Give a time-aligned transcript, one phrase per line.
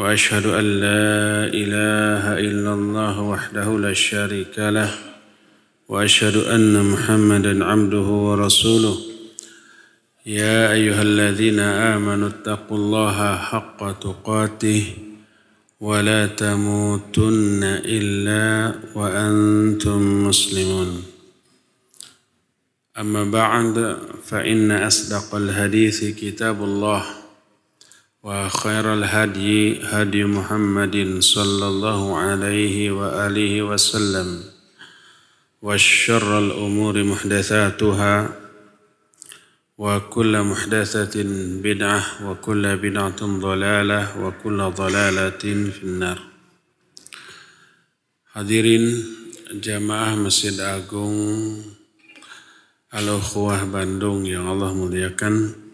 [0.00, 4.90] وأشهد أن لا إله إلا الله وحده لا شريك له
[5.88, 8.96] وأشهد أن محمدا عبده ورسوله.
[10.26, 14.84] يا أيها الذين آمنوا اتقوا الله حق تقاته
[15.80, 21.04] ولا تموتن إلا وأنتم مسلمون.
[22.98, 27.19] أما بعد فإن أصدق الحديث كتاب الله.
[28.20, 34.28] وخير الهدي هدي محمد صلى الله عليه وآله وسلم
[35.62, 38.14] وشر الأمور محدثاتها
[39.78, 41.16] وكل محدثة
[41.64, 46.18] بدعة وكل بدعة ضلالة وكل ضلالة في النار.
[48.30, 48.84] Hadirin
[49.58, 51.58] jamaah Masjid Agung
[52.94, 55.69] Al-Ukhwah Bandung yang Allah muliakan.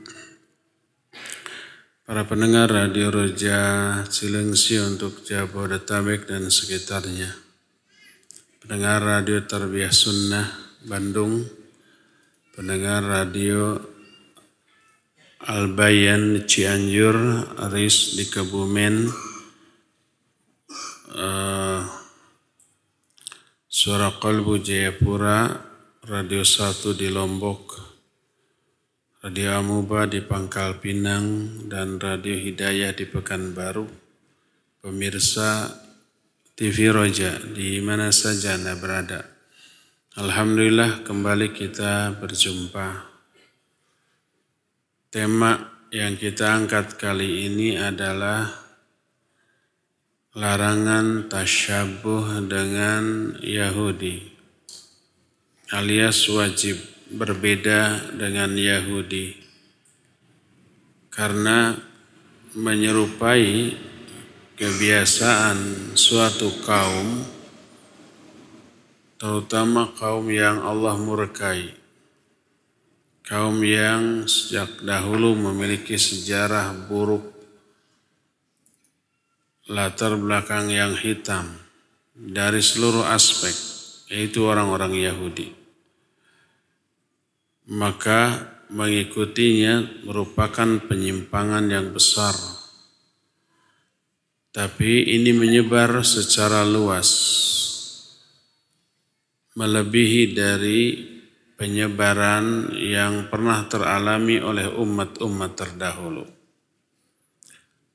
[2.06, 3.58] Para pendengar Radio Roja
[4.06, 7.34] Cilengsi untuk Jabodetabek dan sekitarnya.
[8.62, 10.46] Pendengar Radio Tarbiyah Sunnah
[10.86, 11.42] Bandung,
[12.54, 13.74] pendengar Radio
[15.50, 17.18] Albayan Cianjur,
[17.66, 19.10] Aris di Kebumen,
[21.10, 21.82] uh,
[23.66, 25.50] Suara Kolbu Jayapura,
[26.06, 27.85] Radio 1 di Lombok,
[29.26, 33.82] Radio Amuba di Pangkal Pinang dan Radio Hidayah di Pekanbaru.
[34.78, 35.66] Pemirsa
[36.54, 39.26] TV Roja di mana saja Anda berada.
[40.14, 43.02] Alhamdulillah kembali kita berjumpa.
[45.10, 48.46] Tema yang kita angkat kali ini adalah
[50.38, 54.22] larangan tasyabuh dengan Yahudi
[55.74, 56.78] alias wajib
[57.10, 59.38] berbeda dengan Yahudi.
[61.06, 61.72] Karena
[62.56, 63.72] menyerupai
[64.56, 67.24] kebiasaan suatu kaum
[69.16, 71.72] terutama kaum yang Allah murkai.
[73.26, 77.26] Kaum yang sejak dahulu memiliki sejarah buruk
[79.66, 81.58] latar belakang yang hitam
[82.14, 83.50] dari seluruh aspek
[84.06, 85.65] yaitu orang-orang Yahudi
[87.66, 92.34] maka mengikutinya merupakan penyimpangan yang besar.
[94.54, 97.10] Tapi ini menyebar secara luas,
[99.52, 100.80] melebihi dari
[101.60, 106.24] penyebaran yang pernah teralami oleh umat-umat terdahulu.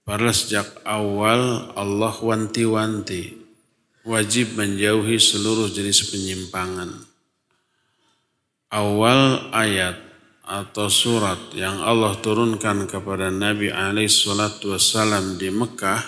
[0.06, 3.38] Padahal sejak awal Allah wanti-wanti
[4.06, 7.11] wajib menjauhi seluruh jenis penyimpangan
[8.72, 10.00] awal ayat
[10.48, 16.02] atau surat yang Allah turunkan kepada Nabi alaihi salatu wasallam di Mekah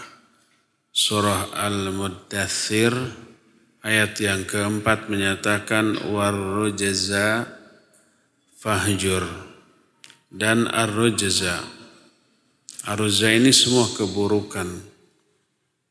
[0.92, 2.96] surah Al-Muddathir
[3.84, 7.46] ayat yang keempat menyatakan warrujaza
[8.58, 9.28] fahjur.
[10.34, 11.62] Dan ar-rujza.
[12.90, 14.66] Aruzza ini semua keburukan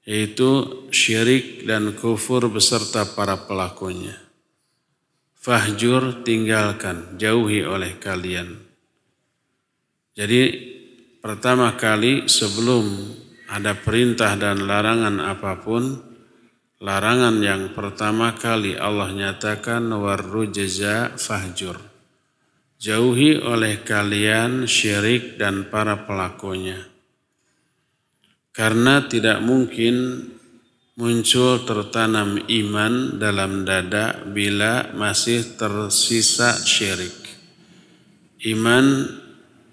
[0.03, 4.22] yaitu syirik dan kufur beserta para pelakunya
[5.43, 8.63] fahjur tinggalkan, jauhi oleh kalian.
[10.15, 10.43] Jadi
[11.19, 12.87] pertama kali sebelum
[13.51, 15.99] ada perintah dan larangan apa pun,
[16.79, 21.77] larangan yang pertama kali Allah nyatakan warrujaza fahjur.
[22.83, 26.83] Jauhi oleh kalian syirik dan para pelakunya.
[28.51, 30.27] Karena tidak mungkin
[30.93, 37.17] muncul tertanam iman dalam dada bila masih tersisa syirik.
[38.45, 39.09] Iman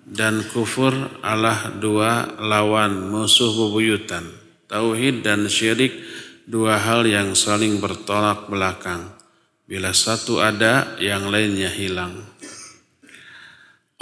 [0.07, 4.23] dan kufur adalah dua lawan musuh bebuyutan.
[4.69, 5.91] Tauhid dan syirik
[6.47, 9.11] dua hal yang saling bertolak belakang.
[9.69, 12.25] Bila satu ada, yang lainnya hilang.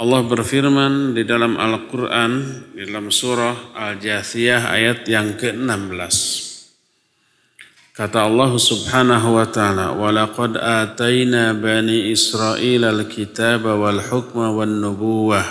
[0.00, 2.32] Allah berfirman di dalam Al-Quran,
[2.72, 6.47] di dalam surah Al-Jathiyah ayat yang ke-16.
[7.97, 15.45] Kata Allah Subhanahu wa taala, "Wa laqad atayna bani Israil al-kitaba wal hukma wan nubuwah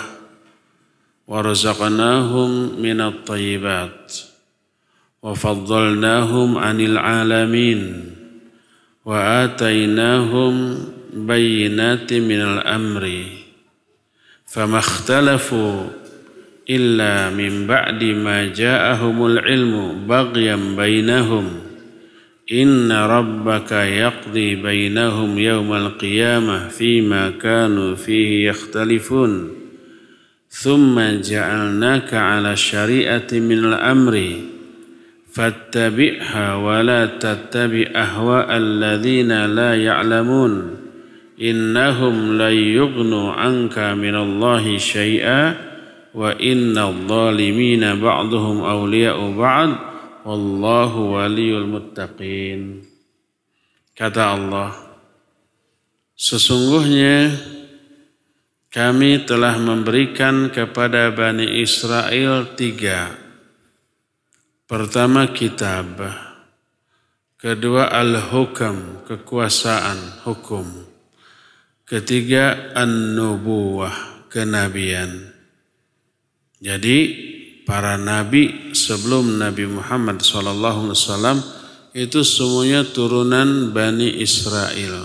[1.23, 4.27] wa razaqnahum min at-thayyibat
[5.23, 8.13] wa faddalnahum 'anil 'alamin
[9.05, 10.77] وآتيناهم
[11.13, 13.23] بينات من الأمر
[14.45, 15.83] فما اختلفوا
[16.69, 21.49] إلا من بعد ما جاءهم العلم بغيا بينهم
[22.52, 29.50] إن ربك يقضي بينهم يوم القيامة فيما كانوا فيه يختلفون.
[30.50, 34.32] ثم جعلناك على شريعة من الأمر
[35.32, 40.70] فاتبعها ولا تتبع أهواء الذين لا يعلمون.
[41.42, 45.54] إنهم لن يغنوا عنك من الله شيئا
[46.14, 49.97] وإن الظالمين بعضهم أولياء بعض.
[50.28, 52.84] Wallahu waliyul muttaqin.
[53.96, 54.76] Kata Allah,
[56.12, 57.32] sesungguhnya
[58.68, 63.16] kami telah memberikan kepada Bani Israel tiga.
[64.68, 65.96] Pertama kitab,
[67.40, 70.68] kedua al-hukam, kekuasaan, hukum.
[71.88, 75.32] Ketiga an-nubuwah, kenabian.
[76.60, 76.98] Jadi
[77.68, 81.36] para nabi sebelum Nabi Muhammad SAW
[81.92, 85.04] itu semuanya turunan Bani Israel.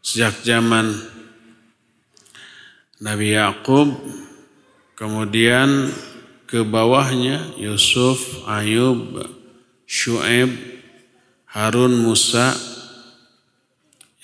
[0.00, 0.88] Sejak zaman
[3.04, 3.92] Nabi Yakub,
[4.96, 5.92] kemudian
[6.48, 9.20] ke bawahnya Yusuf, Ayub,
[9.84, 10.48] Shu'aib,
[11.52, 12.56] Harun, Musa,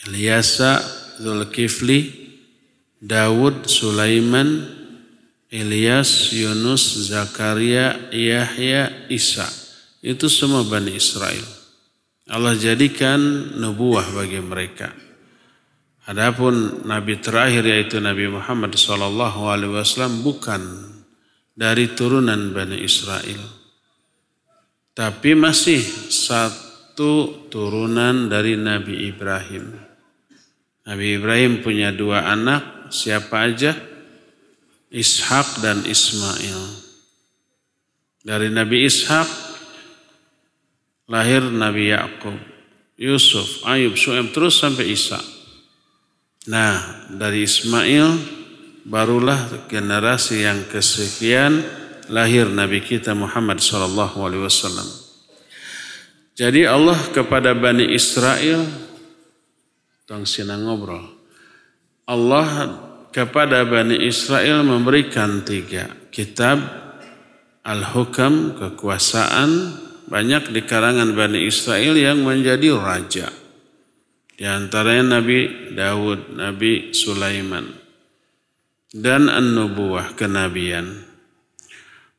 [0.09, 0.81] Ilyasa,
[1.21, 2.33] Zulkifli,
[3.05, 4.78] Dawud, Sulaiman,
[5.49, 9.49] Ilyas, Yunus, Zakaria, Yahya, Isa.
[10.05, 11.45] Itu semua Bani Israel.
[12.29, 13.17] Allah jadikan
[13.57, 14.93] nubuah bagi mereka.
[16.05, 19.13] Adapun Nabi terakhir yaitu Nabi Muhammad SAW
[20.21, 20.61] bukan
[21.57, 23.41] dari turunan Bani Israel.
[24.93, 25.81] Tapi masih
[26.13, 29.73] satu turunan dari Nabi Ibrahim.
[30.85, 33.77] Nabi Ibrahim punya dua anak, siapa aja?
[34.89, 36.61] Ishak dan Ismail.
[38.25, 39.29] Dari Nabi Ishak
[41.09, 42.37] lahir Nabi Yakub,
[43.01, 45.21] Yusuf, Ayub, Su'aib terus sampai Isa.
[46.49, 48.09] Nah, dari Ismail
[48.89, 51.61] barulah generasi yang kesekian
[52.09, 54.89] lahir Nabi kita Muhammad sallallahu alaihi wasallam.
[56.39, 58.65] Jadi Allah kepada Bani Israel
[60.09, 61.05] tong sinang ngobrol.
[62.09, 62.88] Allah
[63.19, 66.63] kepada Bani Israel memberikan tiga kitab
[67.67, 69.75] Al-Hukam, kekuasaan,
[70.07, 73.27] banyak di kalangan Bani Israel yang menjadi raja.
[74.39, 77.67] Di antaranya Nabi Daud, Nabi Sulaiman.
[78.89, 81.03] Dan An-Nubuwah, kenabian.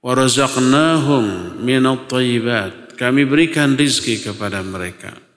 [0.03, 2.93] Warazaqnahum minat.
[2.99, 5.28] Kami berikan rizki kepada mereka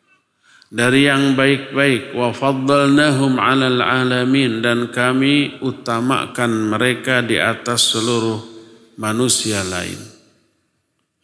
[0.72, 8.40] dari yang baik-baik wa faddalnahum 'alal alamin dan kami utamakan mereka di atas seluruh
[8.96, 10.00] manusia lain.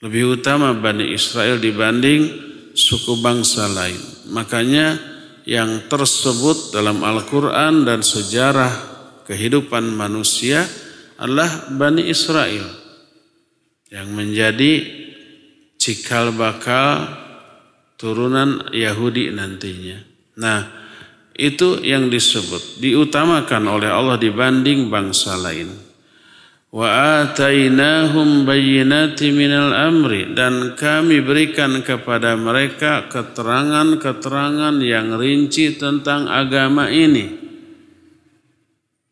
[0.04, 2.28] Lebih utama Bani Israel dibanding
[2.76, 3.98] suku bangsa lain.
[4.36, 5.00] Makanya
[5.48, 8.70] yang tersebut dalam Al-Quran dan sejarah
[9.24, 10.68] kehidupan manusia
[11.16, 12.68] adalah Bani Israel
[13.88, 14.84] yang menjadi
[15.80, 17.08] cikal bakal
[17.98, 19.98] turunan Yahudi nantinya.
[20.38, 20.60] Nah,
[21.34, 25.70] itu yang disebut diutamakan oleh Allah dibanding bangsa lain.
[26.68, 36.92] Wa atainahum bayyinati minal amri dan kami berikan kepada mereka keterangan-keterangan yang rinci tentang agama
[36.92, 37.40] ini.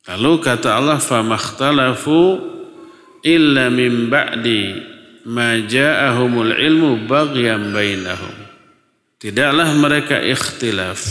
[0.06, 2.20] Lalu kata Allah famakhtalafu
[3.24, 4.62] illa min ba'di
[5.26, 8.45] ma ja'ahumul ilmu baghyan bainahum.
[9.26, 11.02] Tidaklah mereka ikhtilaf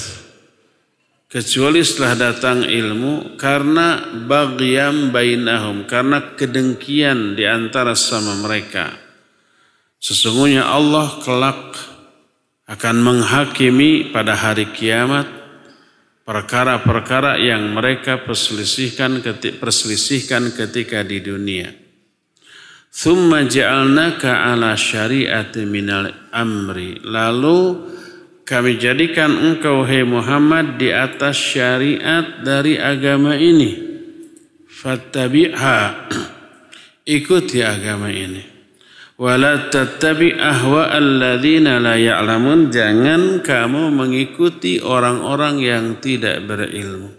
[1.28, 8.88] kecuali setelah datang ilmu karena bagyam bainahum karena kedengkian di antara sama mereka.
[10.00, 11.76] Sesungguhnya Allah kelak
[12.72, 15.28] akan menghakimi pada hari kiamat
[16.24, 21.68] perkara-perkara yang mereka perselisihkan ketika, perselisihkan ketika di dunia.
[22.96, 27.04] Thumma ja'alnaka ala syari'ati minal amri.
[27.04, 27.92] Lalu
[28.46, 33.74] kami jadikan engkau hai Muhammad di atas syariat dari agama ini.
[34.70, 36.08] Fattabi'ha.
[37.10, 38.54] Ikuti agama ini.
[39.18, 42.70] Wala tattabi ahwa alladzina la ya'lamun.
[42.70, 47.10] Jangan kamu mengikuti orang-orang yang tidak berilmu.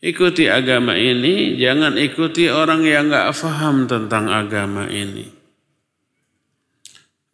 [0.00, 5.35] Ikuti agama ini, jangan ikuti orang yang nggak faham tentang agama ini.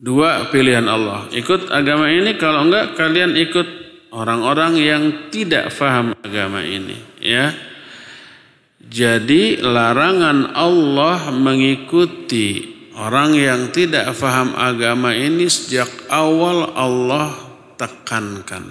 [0.02, 1.30] Dua pilihan Allah.
[1.30, 3.82] Ikut agama ini kalau enggak kalian ikut
[4.12, 7.50] orang-orang yang tidak faham agama ini ya
[8.84, 17.32] jadi larangan Allah mengikuti orang yang tidak faham agama ini sejak awal Allah
[17.80, 18.68] tekankan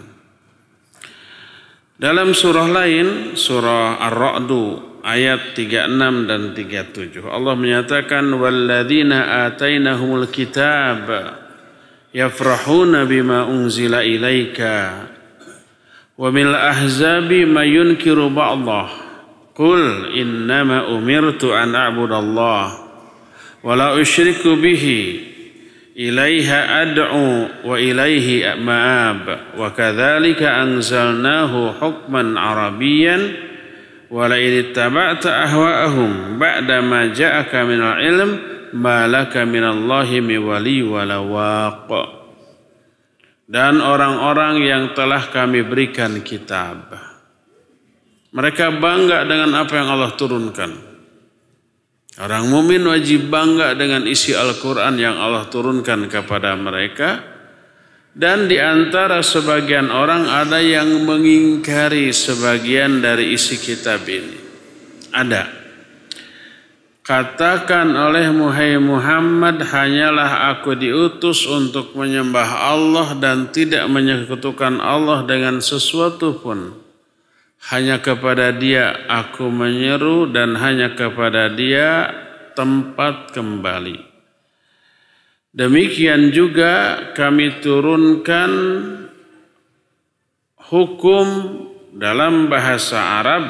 [1.97, 11.09] dalam surah lain surah Ar-Ra'du ayat 36 dan 37 Allah menyatakan walladzina atainahumul kitab
[12.13, 15.09] yafrahuna bima unzila ilaika
[16.17, 18.89] wa mil ahzabi ma yunkiru ba'dah
[19.57, 22.65] qul innama umirtu an a'budallah
[23.61, 25.29] wa la usyriku bihi.
[25.91, 33.50] Ilaiha ad'u wa ilaihi ma'ab wa kadzalika anzalnahu hukman arabiyyan
[34.10, 38.30] ولئن اتبعت أهواءهم بعد ما جاءك من العلم
[38.72, 41.90] ما لك من الله من ولي ولا واق
[43.46, 46.90] dan orang-orang yang telah kami berikan kitab
[48.34, 50.70] mereka bangga dengan apa yang Allah turunkan
[52.18, 57.29] orang mumin wajib bangga dengan isi Al-Quran yang Allah turunkan kepada mereka
[58.11, 64.35] dan di antara sebagian orang ada yang mengingkari sebagian dari isi kitab ini.
[65.15, 65.63] Ada.
[67.01, 68.29] Katakan oleh
[68.77, 76.77] Muhammad hanyalah aku diutus untuk menyembah Allah dan tidak menyekutukan Allah dengan sesuatu pun.
[77.73, 82.11] Hanya kepada dia aku menyeru dan hanya kepada dia
[82.53, 84.10] tempat kembali.
[85.51, 88.51] Demikian juga kami turunkan
[90.71, 91.27] hukum
[91.91, 93.43] dalam bahasa Arab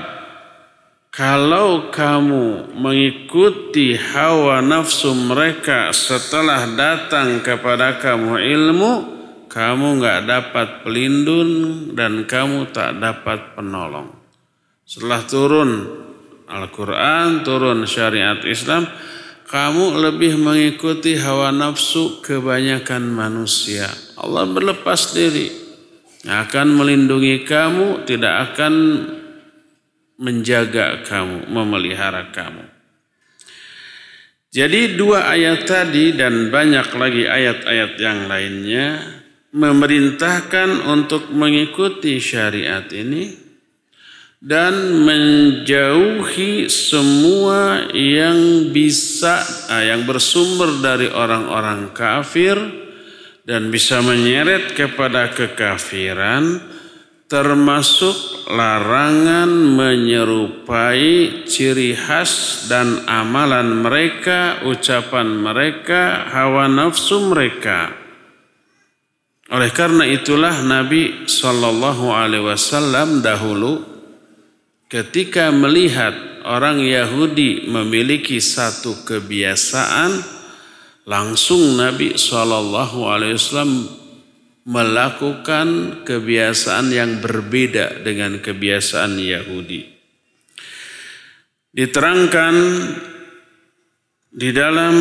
[1.11, 8.91] kalau kamu mengikuti hawa nafsu mereka setelah datang kepada kamu ilmu,
[9.51, 11.51] kamu nggak dapat pelindung
[11.93, 14.07] dan kamu tak dapat penolong.
[14.87, 15.71] Setelah turun
[16.47, 18.87] Al-Quran, turun syariat Islam,
[19.49, 23.89] kamu lebih mengikuti hawa nafsu kebanyakan manusia.
[24.19, 25.49] Allah berlepas diri.
[26.29, 28.73] Akan melindungi kamu, tidak akan
[30.21, 32.61] menjaga kamu, memelihara kamu.
[34.51, 38.99] Jadi dua ayat tadi dan banyak lagi ayat-ayat yang lainnya
[39.55, 43.40] memerintahkan untuk mengikuti syariat ini
[44.41, 49.37] dan menjauhi semua yang bisa
[49.69, 52.57] eh, yang bersumber dari orang-orang kafir
[53.45, 56.57] dan bisa menyeret kepada kekafiran
[57.29, 67.95] termasuk larangan menyerupai ciri khas dan amalan mereka, ucapan mereka, hawa nafsu mereka.
[69.47, 73.90] Oleh karena itulah Nabi Shallallahu Alaihi Wasallam dahulu
[74.91, 80.19] ketika melihat orang Yahudi memiliki satu kebiasaan,
[81.07, 82.67] langsung Nabi SAW
[84.67, 85.67] melakukan
[86.05, 89.89] kebiasaan yang berbeda dengan kebiasaan Yahudi.
[91.71, 92.55] Diterangkan
[94.27, 94.95] di dalam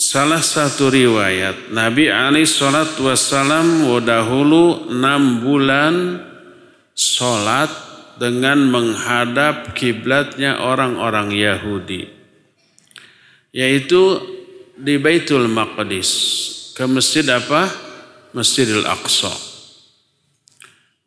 [0.00, 3.68] salah satu riwayat Nabi Ali Shallallahu Wasallam
[4.00, 5.94] dahulu enam bulan
[6.96, 7.85] sholat
[8.16, 12.16] dengan menghadap kiblatnya orang-orang Yahudi
[13.56, 14.20] yaitu
[14.76, 16.10] di Baitul Maqdis
[16.76, 17.64] ke masjid apa?
[18.36, 19.32] Masjidil Aqsa.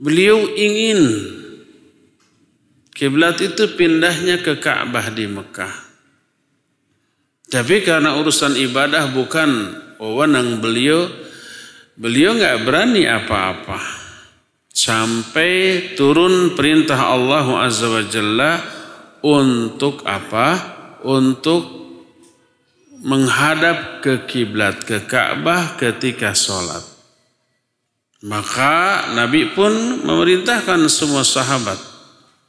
[0.01, 0.97] Beliau ingin
[2.89, 5.75] kiblat itu pindahnya ke Ka'bah di Mekah.
[7.53, 9.49] Tapi karena urusan ibadah bukan
[10.01, 11.05] wewenang beliau,
[11.93, 13.98] beliau nggak berani apa-apa
[14.79, 15.51] sampai
[15.99, 18.63] turun perintah Allah Azza wa Jalla
[19.19, 20.79] untuk apa?
[21.03, 21.79] Untuk
[23.03, 26.83] menghadap ke kiblat ke Ka'bah ketika sholat.
[28.19, 31.79] Maka Nabi pun memerintahkan semua sahabat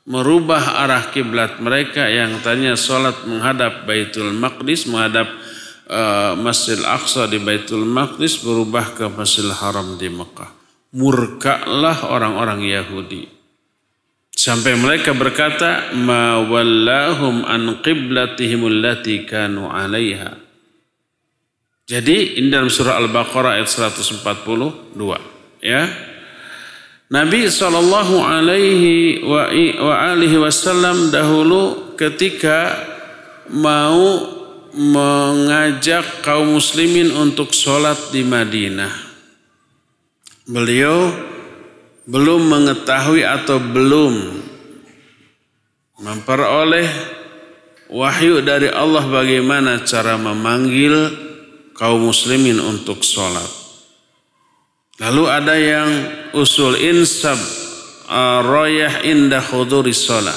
[0.03, 5.31] merubah arah kiblat mereka yang tadinya sholat menghadap Baitul Maqdis, menghadap
[5.87, 10.60] uh, Masjid Aqsa di Baitul Maqdis berubah ke Masjidil Haram di Mekah
[10.95, 13.31] murkalah orang-orang Yahudi.
[14.31, 20.33] Sampai mereka berkata, ma wallahum an qiblatihim allati kanu 'alaiha.
[21.91, 24.95] Jadi ini dalam surah Al-Baqarah ayat 142,
[25.61, 25.83] ya.
[27.11, 29.51] Nabi Shallallahu alaihi wa,
[30.15, 32.87] alihi wasallam dahulu ketika
[33.51, 34.23] mau
[34.71, 39.10] mengajak kaum muslimin untuk sholat di Madinah
[40.51, 41.15] beliau
[42.11, 44.15] belum mengetahui atau belum
[46.03, 46.91] memperoleh
[47.87, 51.15] wahyu dari Allah bagaimana cara memanggil
[51.79, 53.47] kaum muslimin untuk sholat.
[55.01, 55.89] Lalu ada yang
[56.35, 57.39] usul insab
[58.45, 60.37] royah indah khuduri sholat.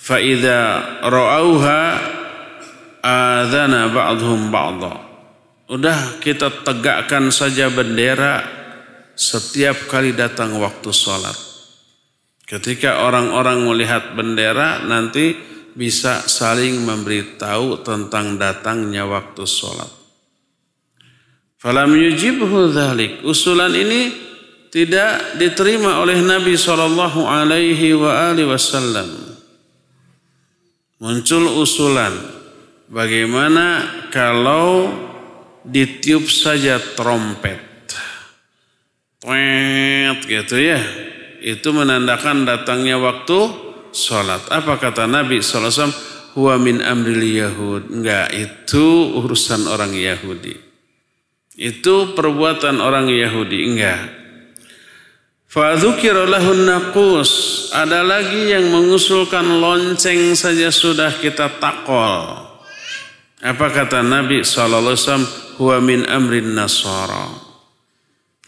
[0.00, 1.82] Fa'idha ra'auha
[3.04, 4.94] adhana ba'dhum ba'dha.
[5.70, 8.59] Udah kita tegakkan saja bendera
[9.20, 11.36] setiap kali datang waktu sholat.
[12.48, 15.36] Ketika orang-orang melihat bendera nanti
[15.76, 19.92] bisa saling memberitahu tentang datangnya waktu sholat.
[21.60, 23.20] Falam yujibhu dhalik.
[23.20, 24.08] Usulan ini
[24.72, 27.92] tidak diterima oleh Nabi Shallallahu Alaihi
[28.48, 29.36] Wasallam.
[31.00, 32.12] Muncul usulan,
[32.88, 34.88] bagaimana kalau
[35.64, 37.69] ditiup saja trompet,
[39.20, 40.80] Tweet gitu ya,
[41.44, 43.52] itu menandakan datangnya waktu
[43.92, 44.48] sholat.
[44.48, 45.92] Apa kata Nabi SAW?
[46.30, 47.92] Huwa min amril Yahud.
[47.92, 50.56] Enggak, itu urusan orang Yahudi.
[51.52, 53.60] Itu perbuatan orang Yahudi.
[53.68, 54.00] Enggak.
[55.50, 57.30] Fadzukira lahun naqus.
[57.76, 62.46] Ada lagi yang mengusulkan lonceng saja sudah kita takol.
[63.42, 64.96] Apa kata Nabi SAW?
[65.60, 67.49] Huwa min amrin nasara.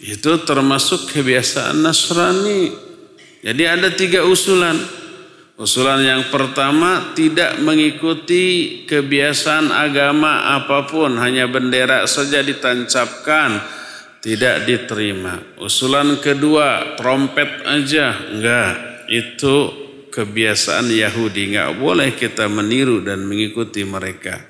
[0.03, 2.75] Itu termasuk kebiasaan Nasrani.
[3.43, 4.75] Jadi ada tiga usulan.
[5.55, 13.63] Usulan yang pertama tidak mengikuti kebiasaan agama apa pun, hanya bendera saja ditancapkan,
[14.19, 15.39] tidak diterima.
[15.63, 19.07] Usulan kedua, trompet aja, enggak.
[19.07, 19.71] Itu
[20.11, 24.43] kebiasaan Yahudi, enggak boleh kita meniru dan mengikuti mereka.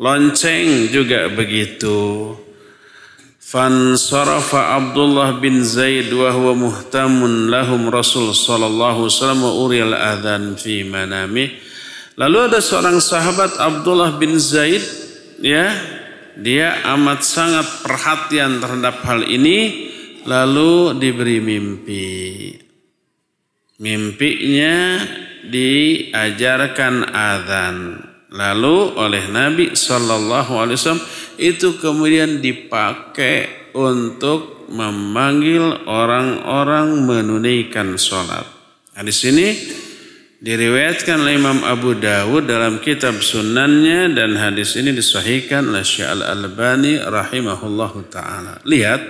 [0.00, 2.32] Lonceng juga begitu.
[3.54, 9.94] Fansarafa Abdullah bin Zaid wa huwa muhtamun lahum Rasul sallallahu alaihi wasallam wa uriyal
[10.58, 11.54] fi manami.
[12.18, 14.82] Lalu ada seorang sahabat Abdullah bin Zaid
[15.38, 15.70] ya,
[16.34, 19.86] dia amat sangat perhatian terhadap hal ini
[20.26, 22.10] lalu diberi mimpi.
[23.78, 24.98] Mimpinya
[25.46, 27.76] diajarkan azan.
[28.34, 31.06] Lalu oleh Nabi Shallallahu Alaihi Wasallam
[31.38, 38.42] itu kemudian dipakai untuk memanggil orang-orang menunaikan sholat.
[38.94, 39.54] Nah, di sini
[40.42, 46.98] diriwayatkan oleh Imam Abu Dawud dalam kitab sunannya dan hadis ini disahihkan oleh Syekh Al-Albani
[47.06, 48.58] rahimahullahu taala.
[48.66, 49.02] Lihat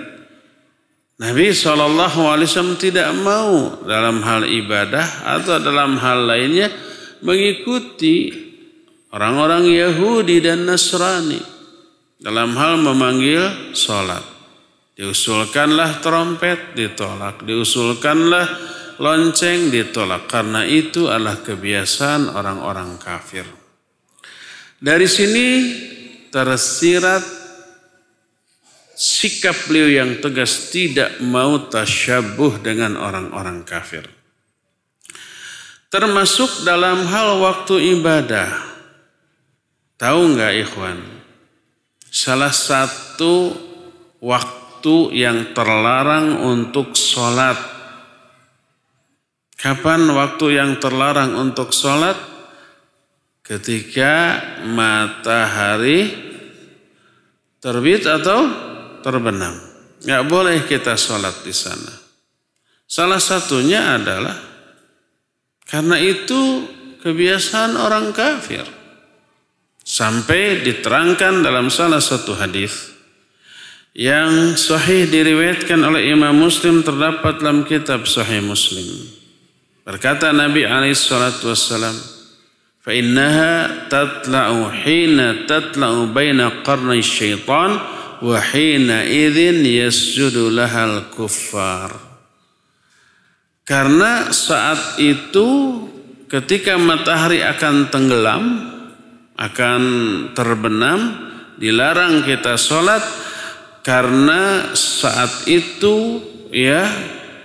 [1.17, 6.69] Nabi SAW tidak mau dalam hal ibadah atau dalam hal lainnya
[7.25, 8.44] mengikuti
[9.15, 11.39] orang-orang Yahudi dan Nasrani
[12.19, 14.35] dalam hal memanggil sholat.
[14.95, 17.43] Diusulkanlah trompet, ditolak.
[17.43, 18.47] Diusulkanlah
[18.99, 20.27] lonceng, ditolak.
[20.27, 23.43] Karena itu adalah kebiasaan orang-orang kafir.
[24.79, 25.47] Dari sini
[26.31, 27.23] tersirat
[28.95, 34.07] sikap beliau yang tegas tidak mau tasyabuh dengan orang-orang kafir.
[35.91, 38.74] Termasuk dalam hal waktu ibadah.
[39.95, 40.99] Tahu nggak ikhwan?
[42.11, 43.55] Salah satu
[44.19, 47.55] waktu yang terlarang untuk sholat.
[49.55, 52.19] Kapan waktu yang terlarang untuk sholat?
[53.45, 56.11] Ketika matahari
[57.63, 58.45] terbit atau
[58.99, 59.57] terbenam.
[60.05, 61.93] Nggak boleh kita sholat di sana.
[62.85, 64.37] Salah satunya adalah
[65.65, 66.67] karena itu
[67.01, 68.74] kebiasaan orang kafir.
[69.85, 72.89] Sampai diterangkan dalam salah satu hadis
[73.93, 78.83] yang sahih diriwayatkan oleh Imam Muslim terdapat dalam kitab Sahih Muslim.
[79.85, 81.93] Berkata Nabi alaihi salatu wassalam,
[82.81, 87.77] "Fa innaha tatla'u hina tatla'u baina qarnai syaitan
[88.19, 91.93] wa hina idzin yasjudu lahal kuffar."
[93.63, 95.47] Karena saat itu
[96.25, 98.74] ketika matahari akan tenggelam,
[99.35, 99.81] akan
[100.31, 100.99] terbenam,
[101.59, 103.03] dilarang kita sholat
[103.83, 106.87] karena saat itu ya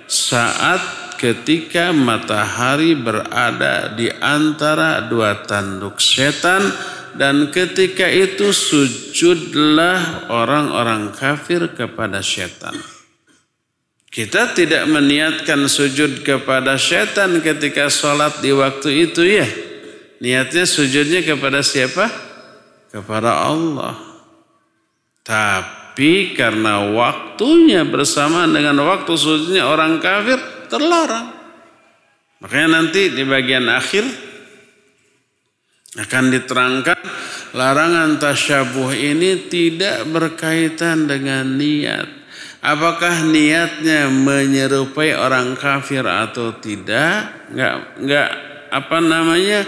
[0.07, 0.81] saat
[1.20, 6.64] ketika matahari berada di antara dua tanduk setan
[7.12, 12.72] dan ketika itu sujudlah orang-orang kafir kepada setan.
[14.11, 19.46] Kita tidak meniatkan sujud kepada setan ketika sholat di waktu itu ya.
[20.20, 22.04] Niatnya sujudnya kepada siapa?
[22.92, 23.96] Kepada Allah.
[25.24, 30.37] Tapi karena waktunya bersamaan dengan waktu sujudnya orang kafir,
[30.68, 31.33] terlarang.
[32.40, 34.04] Makanya nanti di bagian akhir
[35.96, 37.00] akan diterangkan
[37.56, 42.09] larangan tasyabuh ini tidak berkaitan dengan niat.
[42.61, 47.48] Apakah niatnya menyerupai orang kafir atau tidak?
[47.52, 48.28] Enggak, enggak
[48.68, 49.61] apa namanya?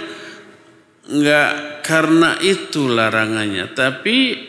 [1.12, 4.48] Enggak karena itu larangannya, tapi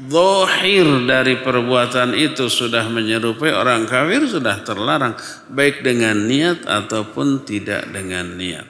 [0.00, 5.12] Zohir dari perbuatan itu sudah menyerupai orang kafir sudah terlarang
[5.52, 8.64] baik dengan niat ataupun tidak dengan niat.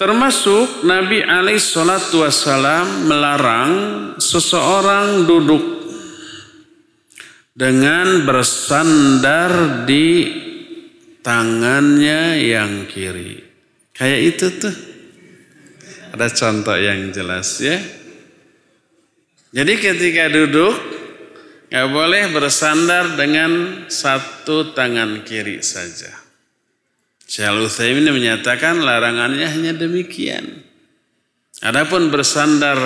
[0.00, 3.72] Termasuk Nabi alaih salatu wassalam melarang
[4.16, 5.64] seseorang duduk
[7.52, 10.08] dengan bersandar di
[11.20, 13.45] tangannya yang kiri.
[13.96, 14.76] Kayak itu tuh.
[16.12, 17.76] Ada contoh yang jelas ya.
[19.56, 20.74] Jadi ketika duduk
[21.72, 26.12] nggak boleh bersandar dengan satu tangan kiri saja.
[27.26, 30.62] Syaikhul Utsaimin menyatakan larangannya hanya demikian.
[31.64, 32.78] Adapun bersandar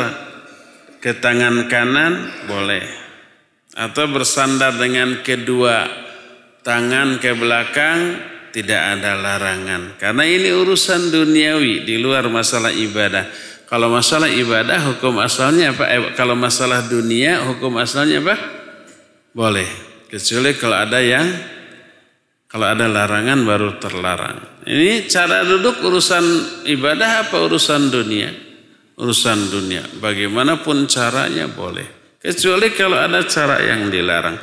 [1.03, 2.87] ke tangan kanan boleh
[3.77, 5.87] atau bersandar dengan kedua
[6.65, 13.51] tangan ke belakang tidak ada larangan karena ini urusan duniawi di luar masalah ibadah.
[13.71, 15.87] Kalau masalah ibadah hukum asalnya apa?
[15.87, 18.35] Eh, kalau masalah dunia hukum asalnya apa?
[19.31, 19.67] Boleh.
[20.11, 21.23] Kecuali kalau ada yang
[22.51, 24.67] kalau ada larangan baru terlarang.
[24.67, 26.25] Ini cara duduk urusan
[26.67, 28.35] ibadah apa urusan dunia?
[28.99, 29.87] Urusan dunia.
[30.03, 32.19] Bagaimanapun caranya boleh.
[32.19, 34.35] Kecuali kalau ada cara yang dilarang.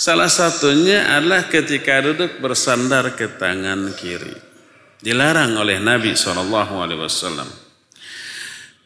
[0.00, 4.32] Salah satunya adalah ketika duduk bersandar ke tangan kiri.
[4.96, 7.68] Dilarang oleh Nabi SAW.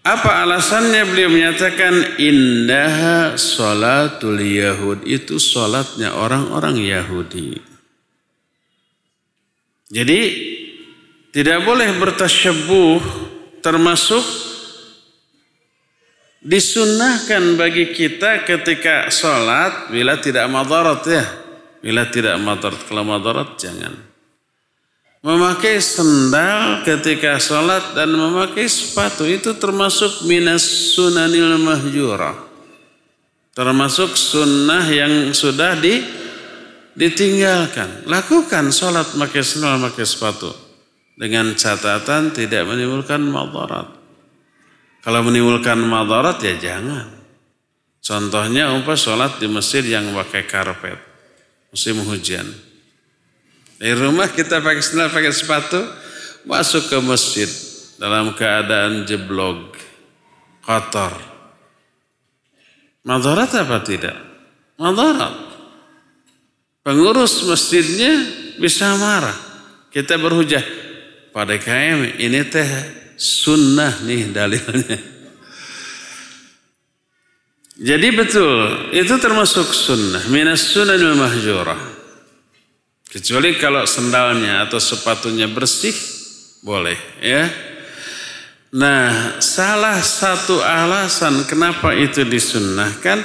[0.02, 7.62] Apa alasannya beliau menyatakan indah salatul Yahud itu salatnya orang-orang Yahudi.
[9.86, 10.20] Jadi
[11.30, 12.98] tidak boleh bertasyabuh
[13.62, 14.22] termasuk
[16.44, 21.24] disunahkan bagi kita ketika sholat bila tidak madarat ya.
[21.80, 24.14] Bila tidak madarat, kalau madarat jangan
[25.24, 32.36] memakai sendal ketika sholat dan memakai sepatu itu termasuk minas sunanil mahjurah.
[33.56, 36.04] Termasuk sunnah yang sudah di,
[36.92, 38.04] ditinggalkan.
[38.04, 40.52] Lakukan sholat pakai sendal, pakai sepatu.
[41.14, 44.03] Dengan catatan tidak menimbulkan madarat.
[45.04, 47.12] Kalau menimbulkan madarat ya jangan.
[48.00, 50.96] Contohnya umpah sholat di masjid yang pakai karpet.
[51.68, 52.48] Musim hujan.
[53.76, 55.80] Di rumah kita pakai sandal, pakai sepatu,
[56.48, 57.48] masuk ke masjid
[58.00, 59.76] dalam keadaan jeblok,
[60.64, 61.12] kotor.
[63.04, 64.16] Madarat apa tidak?
[64.80, 65.36] Madarat.
[66.80, 68.12] Pengurus masjidnya
[68.56, 69.36] bisa marah.
[69.92, 70.64] Kita berhujah.
[71.32, 74.98] Pada KM ini teh sunnah nih dalilnya.
[77.74, 80.30] Jadi betul, itu termasuk sunnah.
[80.30, 81.80] Minas sunnah mahjurah.
[83.10, 85.94] Kecuali kalau sendalnya atau sepatunya bersih,
[86.62, 87.46] boleh ya.
[88.74, 93.22] Nah, salah satu alasan kenapa itu disunnahkan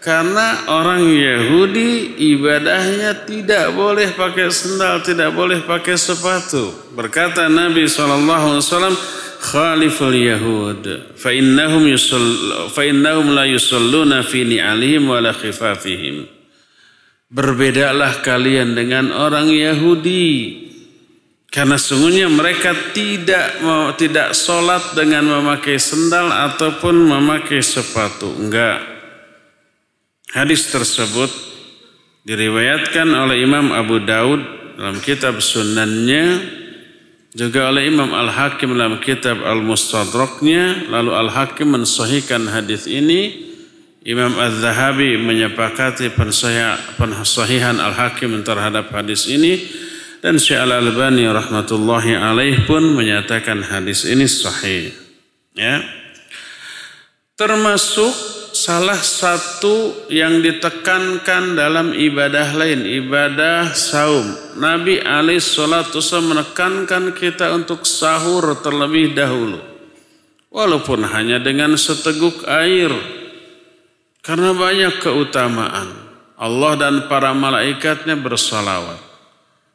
[0.00, 6.92] karena orang Yahudi ibadahnya tidak boleh pakai sendal, tidak boleh pakai sepatu.
[6.96, 8.64] Berkata Nabi SAW,
[9.40, 16.28] khaliful Yahud, fa innahum, innahum la yusalluna fi ni'alihim wa la khifafihim.
[17.32, 20.68] Berbedalah kalian dengan orang Yahudi.
[21.50, 28.30] Karena sungguhnya mereka tidak mau tidak sholat dengan memakai sendal ataupun memakai sepatu.
[28.38, 28.78] Enggak.
[30.30, 31.26] Hadis tersebut
[32.22, 34.38] diriwayatkan oleh Imam Abu Daud
[34.78, 36.59] dalam kitab sunannya
[37.30, 43.50] juga oleh Imam Al-Hakim dalam kitab Al-Mustadraknya lalu Al-Hakim mensahihkan hadis ini
[44.02, 46.10] Imam Az-Zahabi menyepakati
[46.96, 49.60] pensahihan Al-Hakim terhadap hadis ini
[50.24, 54.92] dan Syekh Al-Albani rahmatullahi alaih pun menyatakan hadis ini sahih.
[55.56, 55.80] Ya.
[57.36, 64.26] Termasuk salah satu yang ditekankan dalam ibadah lain, ibadah saum.
[64.58, 69.58] Nabi alaihi salatu menekankan kita untuk sahur terlebih dahulu.
[70.50, 72.90] Walaupun hanya dengan seteguk air,
[74.20, 75.88] karena banyak keutamaan.
[76.40, 78.98] Allah dan para malaikatnya bersalawat.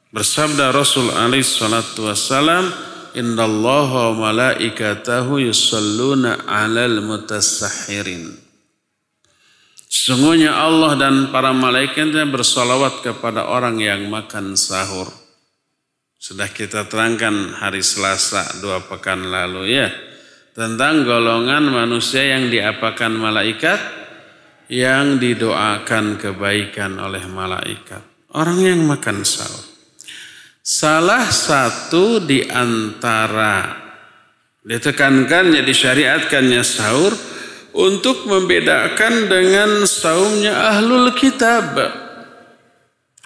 [0.09, 2.71] Bersabda Rasul alaihi salatu wassalam,
[3.15, 8.44] Inna Allah wa malaikatahu yusalluna alal mutasahhirin.
[9.95, 15.07] Sesungguhnya Allah dan para malaikatnya bersolawat kepada orang yang makan sahur.
[16.19, 19.87] Sudah kita terangkan hari Selasa dua pekan lalu ya.
[20.51, 23.79] Tentang golongan manusia yang diapakan malaikat.
[24.67, 28.03] Yang didoakan kebaikan oleh malaikat.
[28.35, 29.63] Orang yang makan sahur.
[30.59, 33.79] Salah satu di antara
[34.59, 37.15] ditekankannya, disyariatkannya sahur
[37.75, 41.75] untuk membedakan dengan saumnya ahlul kitab.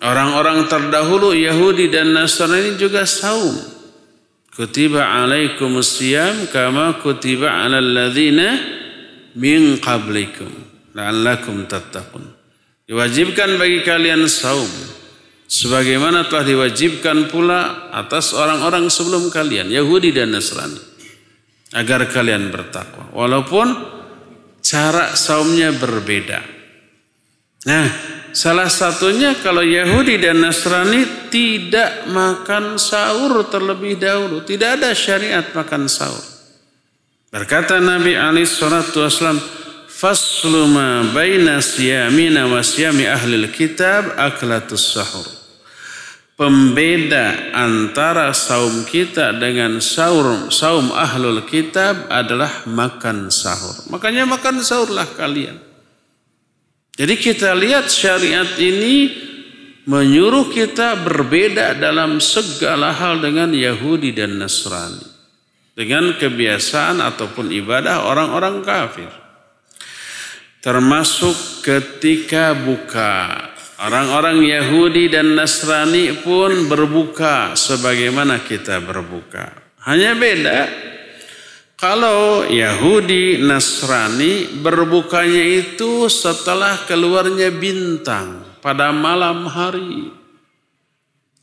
[0.02, 3.54] Orang-orang terdahulu Yahudi dan Nasrani juga saum.
[4.50, 8.60] Kutiba alaikum siyam kama kutiba ala alladhina
[9.38, 10.50] min qablikum
[10.98, 12.26] la'allakum tattaqun.
[12.90, 14.68] Diwajibkan bagi kalian saum
[15.46, 20.80] sebagaimana telah diwajibkan pula atas orang-orang sebelum kalian Yahudi dan Nasrani
[21.76, 23.14] agar kalian bertakwa.
[23.14, 23.99] Walaupun
[24.62, 26.40] cara saumnya berbeda.
[27.68, 27.88] Nah,
[28.32, 34.44] salah satunya kalau Yahudi dan Nasrani tidak makan sahur terlebih dahulu.
[34.44, 36.24] Tidak ada syariat makan sahur.
[37.30, 39.38] Berkata Nabi Ali salatu wasallam,
[39.86, 45.39] "Faslu ma baina siyamina wa siyami ahli kitab aklatus sahur."
[46.40, 53.92] Pembeda antara saum kita dengan saum saum ahlul kitab adalah makan sahur.
[53.92, 55.60] Makanya makan sahurlah kalian.
[56.96, 59.12] Jadi kita lihat syariat ini
[59.84, 65.12] menyuruh kita berbeda dalam segala hal dengan Yahudi dan Nasrani.
[65.76, 69.12] Dengan kebiasaan ataupun ibadah orang-orang kafir.
[70.64, 73.44] Termasuk ketika buka
[73.80, 79.56] Orang-orang Yahudi dan Nasrani pun berbuka sebagaimana kita berbuka.
[79.88, 80.68] Hanya beda
[81.80, 90.12] kalau Yahudi Nasrani berbukanya itu setelah keluarnya bintang pada malam hari.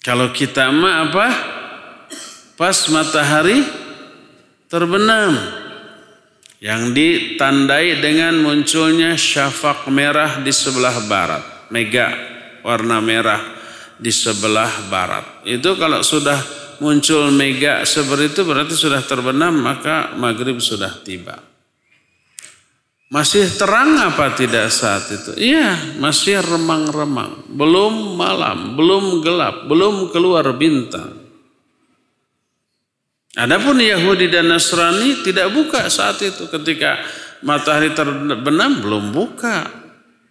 [0.04, 1.28] Kalau kita mah apa?
[2.60, 3.64] Pas matahari
[4.68, 5.40] terbenam.
[6.60, 12.12] Yang ditandai dengan munculnya syafak merah di sebelah barat mega
[12.66, 13.42] warna merah
[13.96, 15.46] di sebelah barat.
[15.48, 16.36] Itu kalau sudah
[16.82, 21.40] muncul mega seperti itu berarti sudah terbenam maka maghrib sudah tiba.
[23.06, 25.38] Masih terang apa tidak saat itu?
[25.38, 27.46] Iya, masih remang-remang.
[27.46, 31.14] Belum malam, belum gelap, belum keluar bintang.
[33.38, 36.98] Adapun Yahudi dan Nasrani tidak buka saat itu ketika
[37.46, 39.85] matahari terbenam belum buka.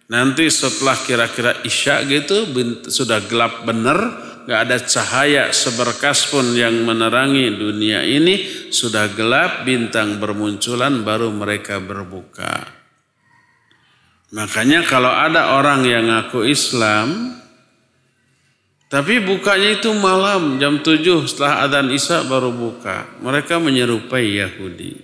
[0.06, 2.46] Nanti setelah kira-kira isya gitu
[2.86, 3.98] sudah gelap benar,
[4.46, 11.82] nggak ada cahaya seberkas pun yang menerangi dunia ini, sudah gelap bintang bermunculan baru mereka
[11.82, 12.70] berbuka.
[14.30, 17.38] Makanya kalau ada orang yang ngaku Islam,
[18.86, 23.18] tapi bukanya itu malam jam 7 setelah adzan Isya baru buka.
[23.18, 24.94] Mereka menyerupai Yahudi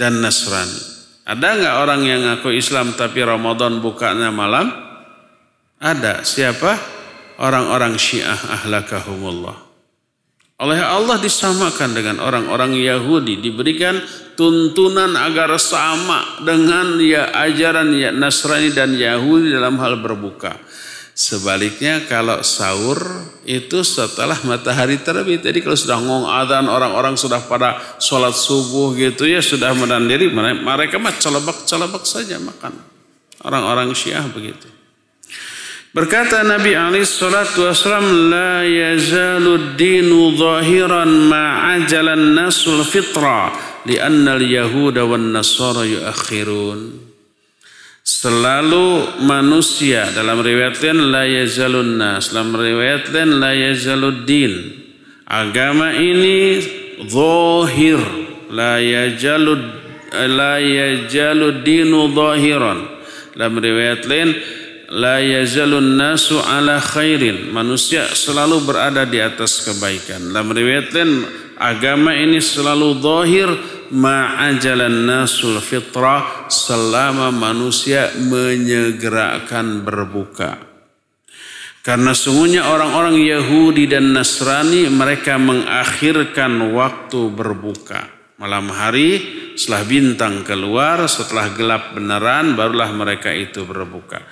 [0.00, 0.91] dan Nasrani.
[1.22, 4.74] Ada nggak orang yang ngaku Islam tapi Ramadan bukanya malam?
[5.78, 6.26] Ada.
[6.26, 6.74] Siapa?
[7.38, 9.56] Orang-orang Syiah ahlakahumullah.
[10.62, 13.42] Oleh Allah disamakan dengan orang-orang Yahudi.
[13.42, 13.98] Diberikan
[14.38, 20.54] tuntunan agar sama dengan ya ajaran ya Nasrani dan Yahudi dalam hal berbuka.
[21.12, 22.96] Sebaliknya kalau sahur
[23.44, 25.44] itu setelah matahari terbit.
[25.44, 30.96] Jadi kalau sudah ngong adzan orang-orang sudah pada sholat subuh gitu ya sudah menandiri mereka
[30.96, 32.80] mah celebak-celebak saja makan.
[33.44, 34.64] Orang-orang Syiah begitu.
[35.92, 43.52] Berkata Nabi Ali salatu wasallam la yazalu dinu zahiran ma'ajalan nasul fitra
[43.84, 47.11] li'anna al-yahuda wan nasara yuakhirun
[48.02, 54.54] selalu manusia dalam riwayat lain la yazalun nas dalam riwayat lain la yazaluddin.
[55.26, 56.60] Agama ini
[57.06, 58.02] zahir.
[58.52, 59.62] La yajalud
[60.12, 62.78] la yajaluddinu zahiran.
[63.32, 64.28] Dalam riwayat lain
[64.92, 67.48] la yazalun nasu ala khairin.
[67.48, 70.20] Manusia selalu berada di atas kebaikan.
[70.34, 71.24] Dalam riwayat lain
[71.56, 73.48] agama ini selalu zahir
[73.92, 80.56] ma'ajalan nasul fitrah selama manusia menyegerakan berbuka.
[81.82, 88.06] Karena sungguhnya orang-orang Yahudi dan Nasrani mereka mengakhirkan waktu berbuka.
[88.38, 89.18] Malam hari
[89.58, 94.22] setelah bintang keluar, setelah gelap beneran barulah mereka itu berbuka.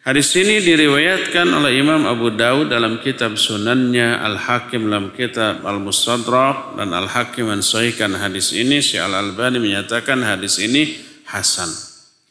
[0.00, 6.96] Hadis ini diriwayatkan oleh Imam Abu Daud dalam kitab sunannya, Al-Hakim dalam kitab Al-Mustadrak, dan
[6.96, 8.80] Al-Hakim mensahihkan hadis ini.
[8.80, 10.96] Syekh Al-Albani menyatakan hadis ini
[11.28, 11.68] Hasan.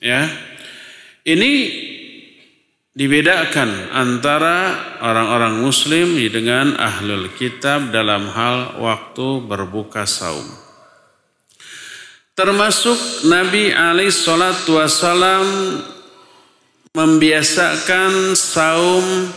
[0.02, 0.26] Ya,
[1.22, 1.52] Ini
[2.98, 4.74] dibedakan antara
[5.06, 10.44] orang-orang muslim dengan ahlul kitab dalam hal waktu berbuka saum.
[12.34, 15.46] Termasuk Nabi Ali salatu wasalam
[16.94, 19.30] membiasakan saum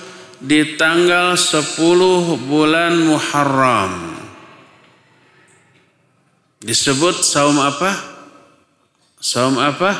[0.42, 1.78] di tanggal 10
[2.48, 4.16] bulan Muharram.
[6.62, 7.90] Disebut saum apa?
[9.18, 9.92] Saum apa?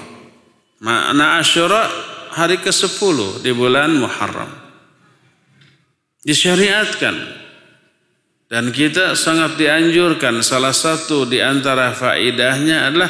[0.81, 1.89] Makna Ashura
[2.35, 4.51] hari ke-10 di bulan Muharram.
[6.25, 7.44] Disyariatkan.
[8.45, 13.09] Dan kita sangat dianjurkan salah satu di antara faidahnya adalah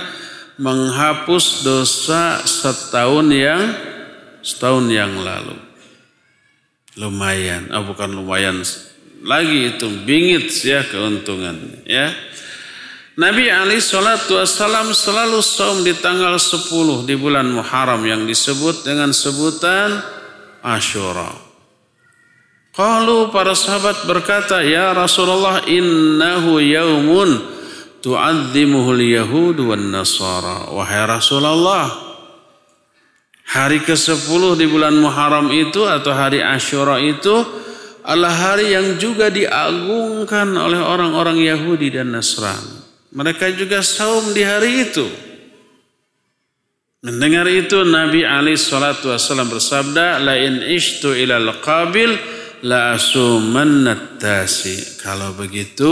[0.56, 3.64] menghapus dosa setahun yang
[4.40, 5.60] setahun yang lalu.
[6.96, 8.64] Lumayan, oh bukan lumayan
[9.26, 12.14] lagi itu bingit ya keuntungannya ya.
[13.16, 19.16] Nabi Ali Shallallahu Wasallam selalu saum di tanggal 10 di bulan Muharram yang disebut dengan
[19.16, 20.04] sebutan
[20.60, 21.45] Ashura.
[22.76, 27.40] Kalau para sahabat berkata, Ya Rasulullah innahu yaumun
[28.04, 30.68] tu'adzimuhul yahud wan nasara.
[30.76, 31.88] Wahai Rasulullah,
[33.48, 37.64] hari ke-10 di bulan Muharram itu atau hari Ashura itu
[38.04, 42.86] adalah hari yang juga diagungkan oleh orang-orang Yahudi dan Nasrani.
[43.16, 45.08] Mereka juga saum di hari itu.
[47.02, 52.14] Mendengar itu Nabi Ali Shallallahu Wasallam bersabda, "Lain ishtu ilal qabil
[52.64, 55.92] la asumannat tasi." Kalau begitu,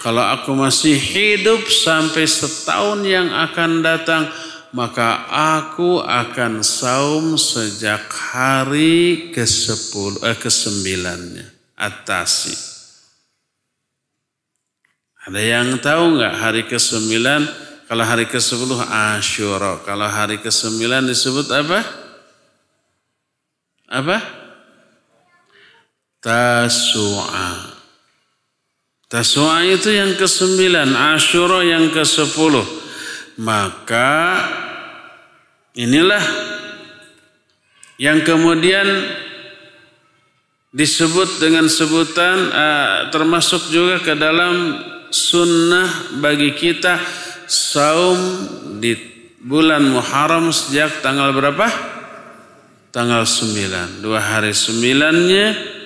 [0.00, 4.24] kalau aku masih hidup sampai setahun yang akan datang,
[4.72, 11.46] maka aku akan saum sejak hari ke-10 eh, ke-9-nya.
[11.80, 12.56] Atasi.
[15.20, 17.12] Ada yang tahu nggak hari ke-9
[17.90, 21.82] kalau hari ke-10 Asyura, kalau hari ke-9 disebut apa?
[23.90, 24.39] Apa?
[26.20, 27.80] Tasu'a.
[29.10, 32.54] Taswa itu yang ke-9, Ashura yang ke-10.
[33.40, 34.38] Maka
[35.74, 36.20] inilah
[37.96, 38.86] yang kemudian
[40.70, 44.78] disebut dengan sebutan uh, termasuk juga ke dalam
[45.10, 47.00] sunnah bagi kita
[47.50, 48.20] saum
[48.78, 48.94] di
[49.42, 51.66] bulan Muharram sejak tanggal berapa?
[52.94, 54.04] Tanggal 9.
[54.04, 55.79] Dua hari sembilannya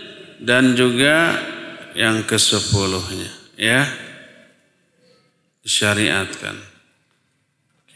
[0.44, 1.40] dan juga
[1.96, 3.88] yang ke sepuluhnya ya.
[5.64, 6.60] Syariatkan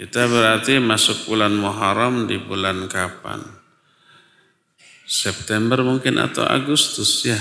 [0.00, 3.44] kita berarti masuk bulan Muharram di bulan kapan?
[5.04, 7.37] September mungkin atau Agustus ya.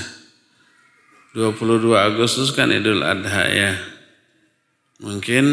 [1.32, 3.78] 22 Agustus kan Idul Adha ya.
[5.00, 5.46] Mungkin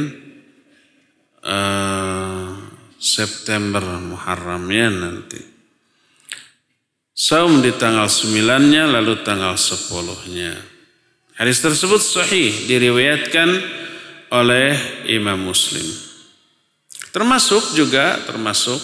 [1.44, 2.56] uh,
[2.96, 5.53] September Muharram ya nanti
[7.14, 10.58] Saum di tanggal 9-nya lalu tanggal 10-nya.
[11.38, 13.48] Hadis tersebut sahih diriwayatkan
[14.34, 14.74] oleh
[15.06, 15.86] Imam Muslim.
[17.14, 18.82] Termasuk juga termasuk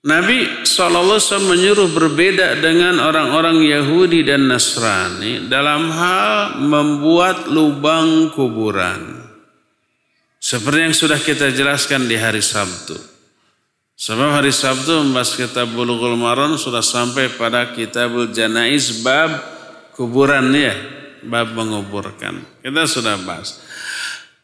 [0.00, 9.22] Nabi SAW menyuruh berbeda dengan orang-orang Yahudi dan Nasrani dalam hal membuat lubang kuburan.
[10.40, 13.09] Seperti yang sudah kita jelaskan di hari Sabtu.
[14.00, 19.28] Sebab hari Sabtu membahas kitab Bulughul Maron sudah sampai pada kitabul Janais bab
[19.92, 20.72] kuburan ya,
[21.20, 22.40] bab menguburkan.
[22.64, 23.60] Kita sudah bahas.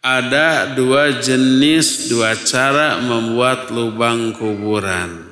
[0.04, 5.24] Ada dua jenis, dua cara membuat lubang kuburan.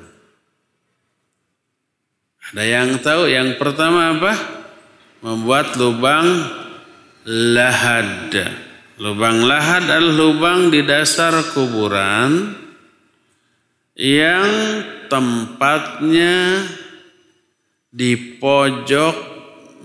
[2.49, 4.33] Ada yang tahu yang pertama apa?
[5.21, 6.25] Membuat lubang
[7.29, 8.33] lahad.
[8.97, 12.64] Lubang lahad adalah lubang di dasar kuburan
[13.95, 14.51] yang
[15.07, 16.67] tempatnya
[17.95, 19.15] di pojok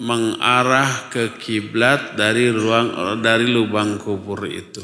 [0.02, 4.82] mengarah ke kiblat dari ruang dari lubang kubur itu.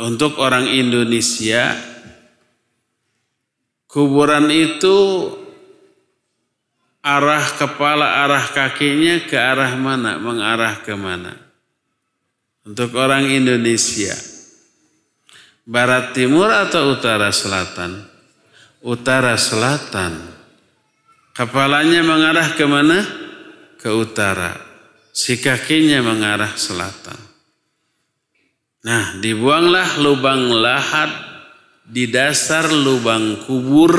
[0.00, 1.76] Untuk orang Indonesia
[3.88, 4.96] kuburan itu
[7.04, 10.16] arah kepala arah kakinya ke arah mana?
[10.16, 11.36] Mengarah ke mana?
[12.68, 14.37] Untuk orang Indonesia
[15.68, 18.08] barat timur atau utara selatan?
[18.80, 20.16] Utara selatan.
[21.36, 23.28] Kepalanya mengarah ke mana?
[23.78, 24.58] ke utara,
[25.14, 27.16] si kakinya mengarah selatan.
[28.82, 31.10] Nah, dibuanglah lubang lahat
[31.86, 33.94] di dasar lubang kubur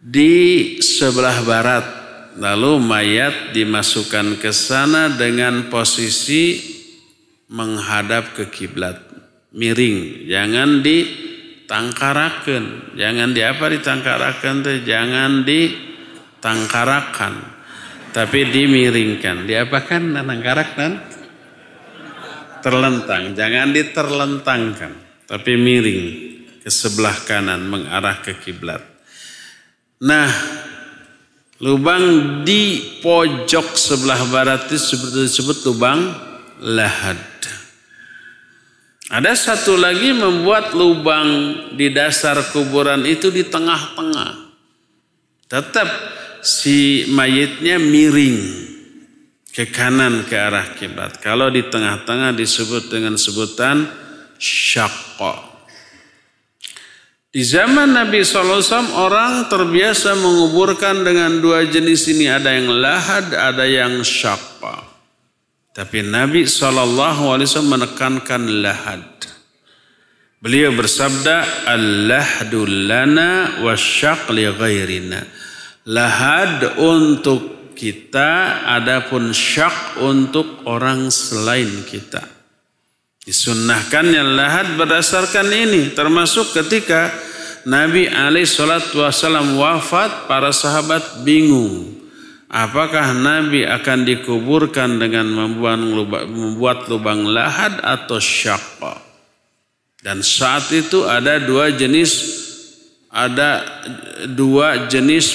[0.00, 1.86] di sebelah barat.
[2.34, 6.58] Lalu mayat dimasukkan ke sana dengan posisi
[7.46, 9.03] menghadap ke kiblat,
[9.54, 17.34] miring, jangan ditangkarakan, jangan di apa ditangkarakan teh, jangan ditangkarakan,
[18.10, 19.46] tapi dimiringkan.
[19.46, 21.14] Diapakan tangkarakan?
[22.64, 24.92] Terlentang, jangan diterlentangkan,
[25.28, 26.02] tapi miring
[26.64, 28.80] ke sebelah kanan mengarah ke kiblat.
[30.00, 30.32] Nah,
[31.60, 34.96] lubang di pojok sebelah barat itu
[35.28, 36.08] disebut lubang
[36.64, 37.33] lahad.
[39.14, 41.30] Ada satu lagi membuat lubang
[41.78, 44.50] di dasar kuburan itu di tengah-tengah.
[45.46, 45.86] Tetap
[46.42, 48.42] si mayitnya miring
[49.54, 51.22] ke kanan ke arah kiblat.
[51.22, 53.86] Kalau di tengah-tengah disebut dengan sebutan
[54.42, 55.46] syakka.
[57.30, 62.26] Di zaman Nabi SAW orang terbiasa menguburkan dengan dua jenis ini.
[62.26, 64.93] Ada yang lahad, ada yang syakka.
[65.74, 69.02] Tapi Nabi SAW menekankan lahad.
[70.38, 75.18] Beliau bersabda, Al-lahdu lana wa syaq li ghairina.
[75.90, 82.22] Lahad untuk kita, adapun syak untuk orang selain kita.
[83.26, 85.90] Disunnahkannya lahad berdasarkan ini.
[85.90, 87.10] Termasuk ketika
[87.66, 91.93] Nabi alaih salatu wassalam wafat, para sahabat bingung.
[92.54, 96.86] Apakah Nabi akan dikuburkan dengan membuat lubang, membuat
[97.26, 98.94] lahad atau syakwa?
[99.98, 102.44] Dan saat itu ada dua jenis
[103.10, 103.58] ada
[104.30, 105.26] dua jenis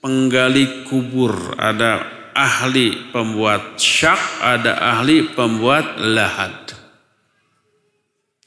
[0.00, 1.52] penggali kubur.
[1.60, 2.00] Ada
[2.32, 6.56] ahli pembuat syak, ada ahli pembuat lahad.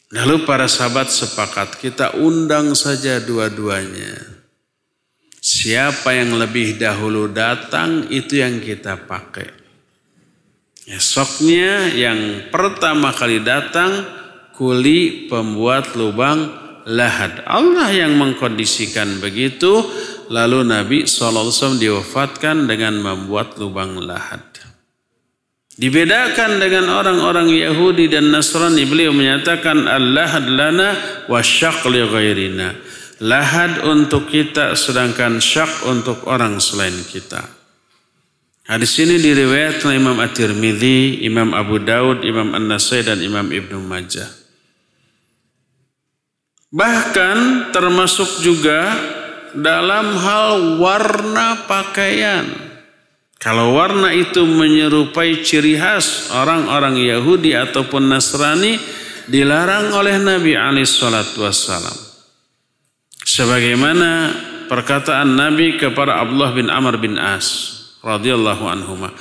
[0.10, 4.35] Lalu para sahabat sepakat kita undang saja dua-duanya.
[5.46, 9.46] Siapa yang lebih dahulu datang itu yang kita pakai.
[10.89, 13.93] Esoknya yang pertama kali datang
[14.58, 16.50] kuli pembuat lubang
[16.89, 17.46] lahad.
[17.46, 19.86] Allah yang mengkondisikan begitu.
[20.34, 24.41] Lalu Nabi SAW diwafatkan dengan membuat lubang lahad.
[25.78, 28.82] Dibedakan dengan orang-orang Yahudi dan Nasrani.
[28.89, 30.89] Beliau menyatakan al-lahad lana
[31.30, 32.85] wa syak li ghairina.
[33.24, 37.47] Lahad untuk kita sedangkan syak untuk orang selain kita.
[38.66, 44.28] Hadis ini diriwayatkan Imam At-Tirmidzi, Imam Abu Daud, Imam An-Nasai dan Imam Ibnu Majah.
[46.76, 48.91] Bahkan termasuk juga
[49.55, 52.43] dalam hal warna pakaian.
[53.39, 58.76] Kalau warna itu menyerupai ciri khas orang-orang Yahudi ataupun Nasrani
[59.30, 62.05] dilarang oleh Nabi alaihissalatu wassalam.
[63.36, 64.32] Sebagaimana
[64.72, 69.12] perkataan Nabi kepada Abdullah bin Amr bin As radhiyallahu anhuma.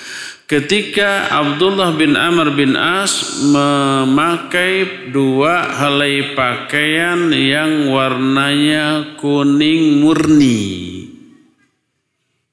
[0.47, 11.11] Ketika Abdullah bin Amr bin As memakai dua helai pakaian yang warnanya kuning murni.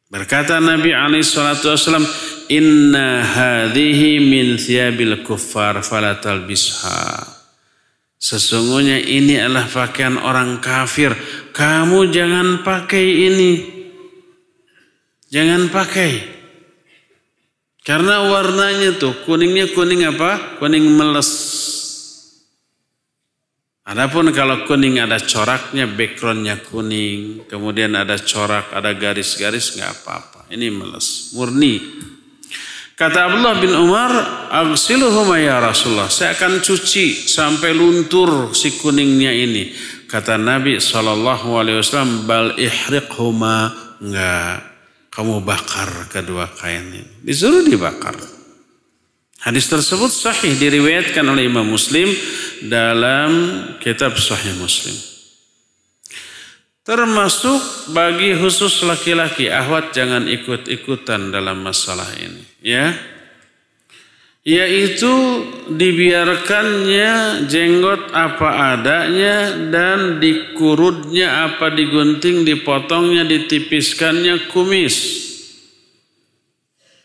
[0.09, 2.09] Berkata Nabi alaihi salatu wasallam,
[2.49, 7.37] "Inna hadhihi min thiyabil kuffar falatal bisha."
[8.21, 11.09] Sesungguhnya ini adalah pakaian orang kafir.
[11.51, 13.51] Kamu jangan pakai ini.
[15.31, 16.11] Jangan pakai.
[17.81, 20.61] Karena warnanya tuh kuningnya kuning apa?
[20.61, 21.31] Kuning meles.
[23.81, 30.47] Adapun kalau kuning ada coraknya, backgroundnya kuning, kemudian ada corak, ada garis-garis, nggak apa-apa.
[30.53, 31.81] Ini meles, murni.
[32.93, 34.13] Kata Abdullah bin Umar,
[34.53, 36.05] Agsiluhuma ya Rasulullah.
[36.05, 39.73] Saya akan cuci sampai luntur si kuningnya ini.
[40.11, 43.71] Kata Nabi SAW, bal ihriqhuma.
[44.03, 44.59] Enggak,
[45.07, 47.23] kamu bakar kedua kain ini.
[47.23, 48.19] Disuruh dibakar.
[49.39, 52.11] Hadis tersebut sahih diriwayatkan oleh Imam Muslim
[52.67, 53.31] dalam
[53.79, 54.93] kitab Sahih Muslim.
[56.83, 62.91] Termasuk bagi khusus laki-laki, ahwat jangan ikut-ikutan dalam masalah ini, ya.
[64.41, 65.13] Yaitu
[65.69, 75.29] dibiarkannya jenggot apa adanya dan dikurutnya apa digunting, dipotongnya, ditipiskannya kumis.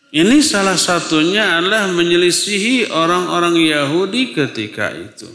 [0.09, 5.29] Ini salah satunya adalah menyelisihi orang-orang Yahudi ketika itu.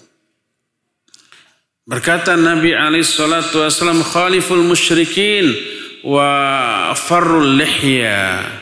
[1.86, 5.54] Berkata Nabi alaihi wasallam khaliful musyrikin
[6.02, 8.61] wa farrul lihya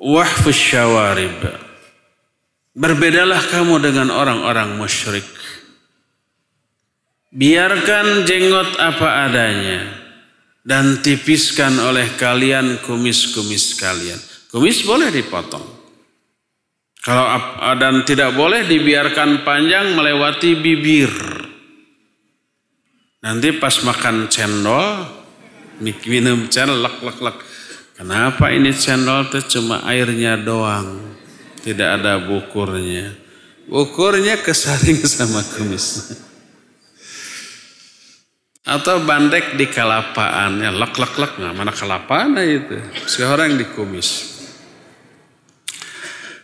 [0.00, 1.40] wahfus syawarib.
[2.76, 5.24] Berbedalah kamu dengan orang-orang musyrik.
[7.32, 9.80] Biarkan jenggot apa adanya
[10.64, 14.20] dan tipiskan oleh kalian kumis-kumis kalian.
[14.52, 15.64] Kumis boleh dipotong.
[17.06, 17.26] Kalau
[17.78, 21.12] dan tidak boleh dibiarkan panjang melewati bibir.
[23.22, 25.06] Nanti pas makan cendol,
[25.82, 27.38] minum cendol, lek lek lek.
[27.96, 31.00] Kenapa ini cendol itu cuma airnya doang,
[31.64, 33.16] tidak ada bukurnya.
[33.64, 36.12] Bukurnya kesaring sama kumis.
[38.68, 42.76] Atau bandek di kalapaan, ya lek lek lek, nah, mana kalapaan itu?
[43.08, 44.36] Seorang di kumis.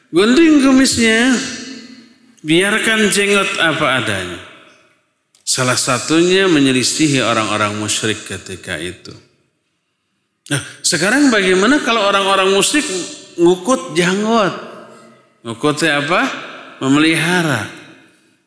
[0.09, 1.37] Gunting kumisnya,
[2.41, 4.41] biarkan jenggot apa adanya.
[5.43, 9.13] Salah satunya menyelisihi orang-orang musyrik ketika itu.
[10.51, 12.83] Nah, sekarang bagaimana kalau orang-orang musyrik
[13.39, 14.51] ngukut janggut?
[15.47, 16.23] Ngukutnya apa?
[16.83, 17.83] Memelihara.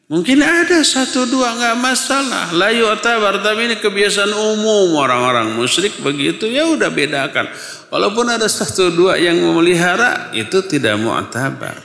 [0.06, 2.54] Mungkin ada satu dua nggak masalah.
[2.54, 7.50] Layu atabar tapi ini kebiasaan umum orang-orang musyrik begitu ya udah bedakan.
[7.90, 11.80] Walaupun ada satu dua yang memelihara itu tidak mu'tabar.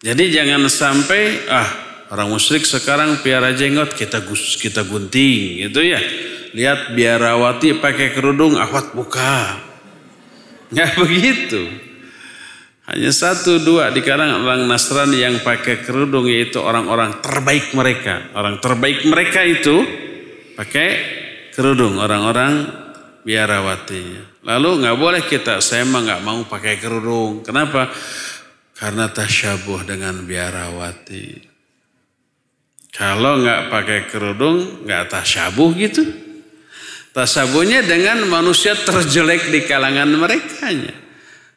[0.00, 6.02] Jadi jangan sampai ah orang musyrik sekarang piara jenggot kita gus kita gunting gitu ya.
[6.50, 9.62] Lihat biarawati pakai kerudung awat buka.
[10.74, 11.62] Nggak begitu.
[12.90, 18.34] Hanya satu dua di kalangan orang Nasrani yang pakai kerudung yaitu orang-orang terbaik mereka.
[18.34, 19.86] Orang terbaik mereka itu
[20.58, 20.88] pakai
[21.54, 22.66] kerudung orang-orang
[23.22, 24.04] biarawati.
[24.42, 27.46] Lalu nggak boleh kita, saya mah nggak mau pakai kerudung.
[27.46, 27.86] Kenapa?
[28.74, 31.49] Karena tasyabuh dengan biarawati.
[32.90, 36.02] Kalau nggak pakai kerudung, nggak tasyabuh gitu.
[37.10, 40.70] Tasyabuhnya dengan manusia terjelek di kalangan mereka.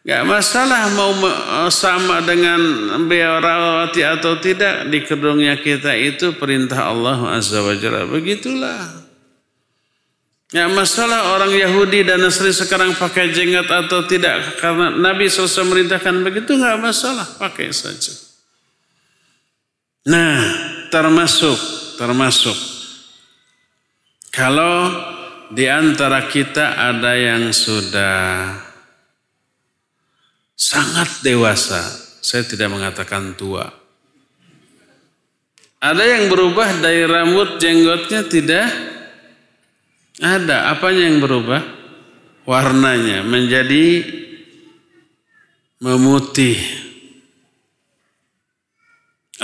[0.04, 2.60] Gak masalah mau eh, sama dengan
[3.08, 8.10] biarawati atau tidak di kedungnya kita itu perintah Allah Azza wa Jalla.
[8.10, 9.06] Begitulah.
[10.54, 14.60] Gak masalah orang Yahudi dan Nasri sekarang pakai jenggot atau tidak.
[14.62, 17.26] Karena Nabi SAW merintahkan begitu gak masalah.
[17.40, 18.12] Pakai saja.
[20.04, 21.58] Nah termasuk,
[21.98, 22.54] termasuk.
[24.30, 24.94] Kalau
[25.50, 28.54] di antara kita ada yang sudah
[30.54, 31.82] sangat dewasa.
[32.24, 33.68] Saya tidak mengatakan tua.
[35.84, 38.68] Ada yang berubah dari rambut jenggotnya tidak
[40.24, 40.72] ada.
[40.72, 41.60] Apanya yang berubah?
[42.48, 44.04] Warnanya menjadi
[45.84, 46.83] memutih.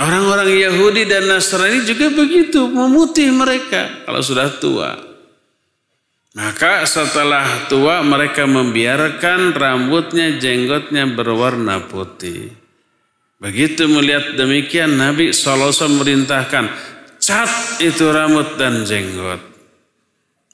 [0.00, 4.96] Orang-orang Yahudi dan Nasrani juga begitu, memutih mereka kalau sudah tua.
[6.32, 12.48] Maka setelah tua mereka membiarkan rambutnya, jenggotnya berwarna putih.
[13.36, 16.64] Begitu melihat demikian Nabi SAW merintahkan
[17.20, 17.52] cat
[17.84, 19.40] itu rambut dan jenggot.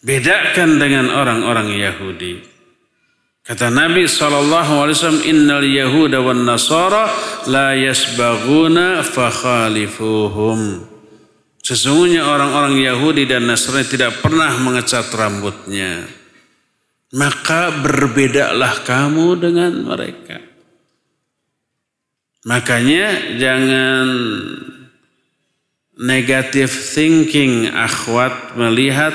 [0.02, 2.55] Bedakan dengan orang-orang Yahudi.
[3.46, 7.06] Kata Nabi SAW, Innal Yahuda wan Nasara
[7.46, 10.82] la yasbaguna fakhalifuhum.
[11.62, 16.06] Sesungguhnya orang-orang Yahudi dan Nasrani tidak pernah mengecat rambutnya.
[17.14, 20.42] Maka berbedalah kamu dengan mereka.
[22.46, 24.06] Makanya jangan
[25.98, 29.14] negative thinking akhwat melihat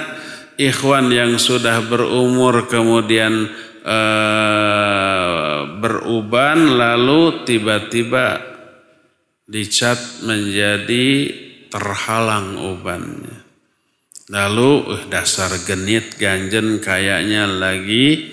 [0.60, 3.48] ikhwan yang sudah berumur kemudian
[3.86, 8.42] uh, beruban lalu tiba-tiba
[9.46, 11.08] dicat menjadi
[11.68, 13.44] terhalang ubannya.
[14.32, 18.32] Lalu uh, dasar genit ganjen kayaknya lagi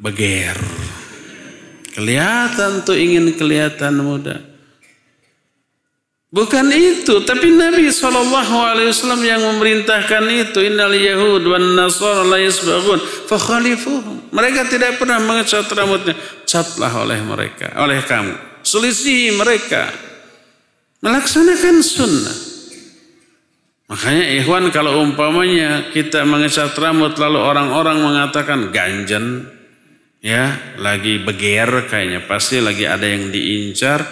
[0.00, 0.56] beger.
[1.96, 4.55] Kelihatan tuh ingin kelihatan muda.
[6.36, 8.28] Bukan itu, tapi Nabi SAW
[9.24, 10.68] yang memerintahkan itu.
[10.68, 14.28] Innal Yahud wan Nasara la yasbagun fakhalifuhum.
[14.36, 16.12] Mereka tidak pernah mengecat rambutnya.
[16.44, 18.36] Catlah oleh mereka, oleh kamu.
[18.60, 19.88] Selisih mereka
[21.00, 22.36] melaksanakan sunnah.
[23.88, 29.46] Makanya ikhwan kalau umpamanya kita mengecat rambut lalu orang-orang mengatakan ganjen
[30.18, 34.02] ya lagi beger kayaknya pasti lagi ada yang diincar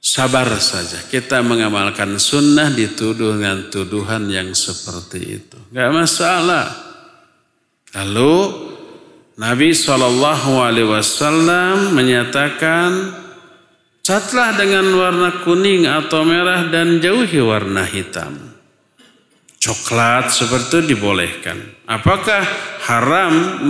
[0.00, 1.02] sabar saja.
[1.04, 5.58] Kita mengamalkan sunnah dituduh dengan tuduhan yang seperti itu.
[5.74, 6.66] Nggak masalah.
[7.96, 8.34] Lalu
[9.36, 10.16] Nabi SAW
[11.92, 12.90] menyatakan
[14.06, 18.45] Catlah dengan warna kuning atau merah dan jauhi warna hitam.
[19.66, 21.58] Coklat seperti itu dibolehkan.
[21.90, 22.46] Apakah
[22.86, 23.66] haram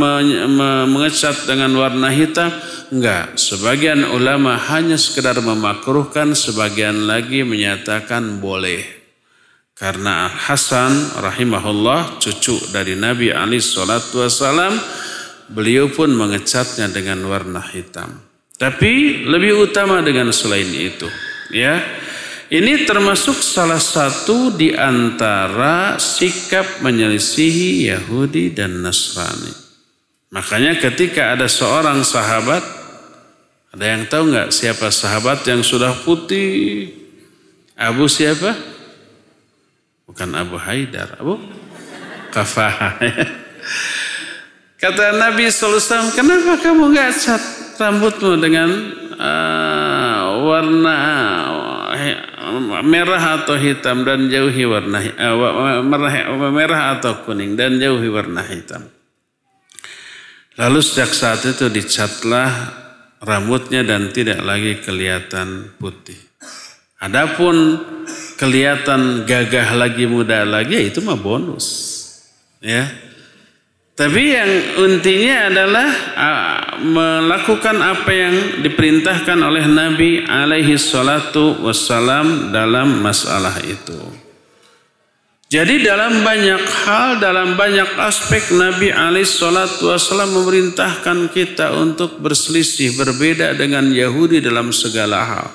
[0.92, 2.52] mengecat dengan warna hitam?
[2.92, 3.40] Enggak.
[3.40, 8.84] Sebagian ulama hanya sekedar memakruhkan, sebagian lagi menyatakan boleh.
[9.72, 14.76] Karena Hasan rahimahullah cucu dari Nabi Ali Shallallahu Wasallam
[15.48, 18.20] beliau pun mengecatnya dengan warna hitam.
[18.56, 21.08] Tapi lebih utama dengan selain itu,
[21.56, 21.80] ya.
[22.46, 29.50] Ini termasuk salah satu di antara sikap menyelisihi Yahudi dan Nasrani.
[30.30, 32.62] Makanya ketika ada seorang sahabat,
[33.74, 36.86] ada yang tahu nggak siapa sahabat yang sudah putih?
[37.74, 38.54] Abu siapa?
[40.06, 41.42] Bukan Abu Haidar, Abu
[42.30, 42.94] Kafah.
[44.86, 47.42] Kata Nabi SAW, kenapa kamu nggak cat
[47.74, 48.70] rambutmu dengan
[49.18, 50.98] uh, warna
[52.86, 56.12] merah atau hitam dan jauhi warna uh, merah,
[56.50, 58.86] merah atau kuning dan jauhi warna hitam.
[60.56, 62.48] Lalu sejak saat itu dicatlah
[63.20, 66.16] rambutnya dan tidak lagi kelihatan putih.
[66.96, 67.76] Adapun
[68.40, 71.66] kelihatan gagah lagi muda lagi ya itu mah bonus.
[72.64, 73.05] Ya.
[73.96, 75.88] Tapi yang intinya adalah
[76.84, 83.96] melakukan apa yang diperintahkan oleh Nabi alaihi salatu wassalam dalam masalah itu.
[85.48, 93.00] Jadi dalam banyak hal, dalam banyak aspek Nabi alaihi salatu wassalam memerintahkan kita untuk berselisih,
[93.00, 95.48] berbeda dengan Yahudi dalam segala hal.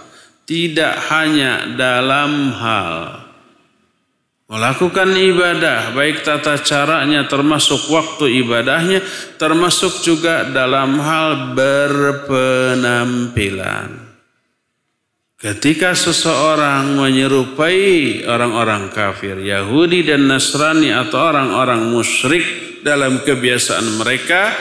[0.49, 3.20] Tidak hanya dalam hal
[4.51, 8.99] Melakukan ibadah, baik tata caranya termasuk waktu ibadahnya,
[9.39, 14.11] termasuk juga dalam hal berpenampilan.
[15.39, 22.43] Ketika seseorang menyerupai orang-orang kafir, Yahudi dan Nasrani atau orang-orang musyrik
[22.83, 24.51] dalam kebiasaan mereka,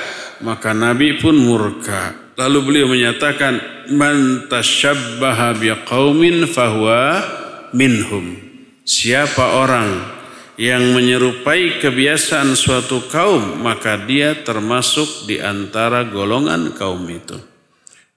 [0.46, 2.30] maka Nabi pun murka.
[2.38, 3.58] Lalu beliau menyatakan,
[3.90, 7.26] "Man tasyabbaha biqaumin fahuwa
[7.74, 8.49] minhum."
[8.84, 10.20] Siapa orang
[10.60, 17.40] yang menyerupai kebiasaan suatu kaum, maka dia termasuk di antara golongan kaum itu.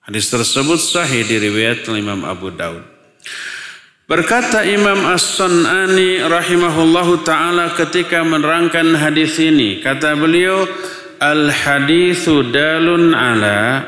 [0.04, 2.84] Hadis tersebut sahih diriwayat Imam Abu Daud.
[4.04, 10.68] Berkata Imam As-Sun'ani rahimahullahu taala ketika menerangkan hadis ini, kata beliau,
[11.24, 13.88] "Al-haditsu dalun ala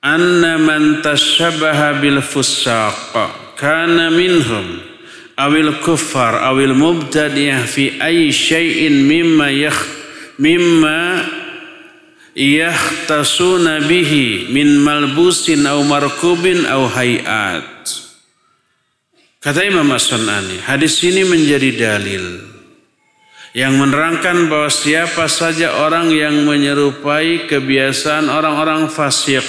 [0.00, 3.12] anna man tashabbaha bil fusaq
[3.60, 4.87] kana minhum."
[5.38, 9.80] Awil kuffar awil mubtadiyah fi ay syai'in mimma yakh
[10.42, 11.22] mimma
[12.34, 17.78] yahtasuna bihi min malbusin aw markubin aw hayat.
[19.38, 22.42] Kata Imam As-Sunani hadis ini menjadi dalil
[23.54, 29.46] yang menerangkan bahwa siapa saja orang yang menyerupai kebiasaan orang-orang fasik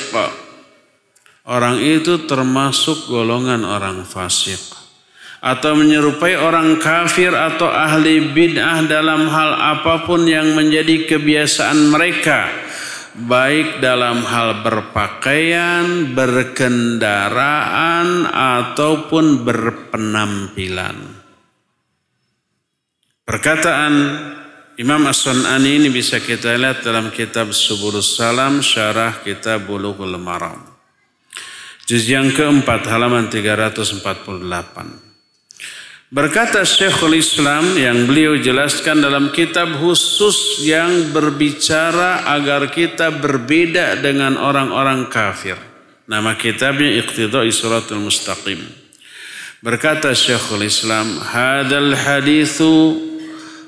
[1.49, 4.78] orang itu termasuk golongan orang fasik
[5.39, 12.51] atau menyerupai orang kafir atau ahli bid'ah dalam hal apa pun yang menjadi kebiasaan mereka
[13.15, 20.95] baik dalam hal berpakaian, berkendaraan ataupun berpenampilan.
[23.27, 23.93] Perkataan
[24.79, 30.63] Imam As-Sun'ani ini bisa kita lihat dalam kitab Subulus Salam syarah kitab Bulughul Maram.
[31.83, 35.08] Juz yang keempat halaman 348.
[36.09, 44.33] Berkata Syekhul Islam yang beliau jelaskan dalam kitab khusus yang berbicara agar kita berbeda dengan
[44.41, 45.53] orang-orang kafir.
[46.09, 48.57] Nama kitabnya Iqtidai Suratul Mustaqim.
[49.61, 52.97] Berkata Syekhul Islam, "Hadzal hadithu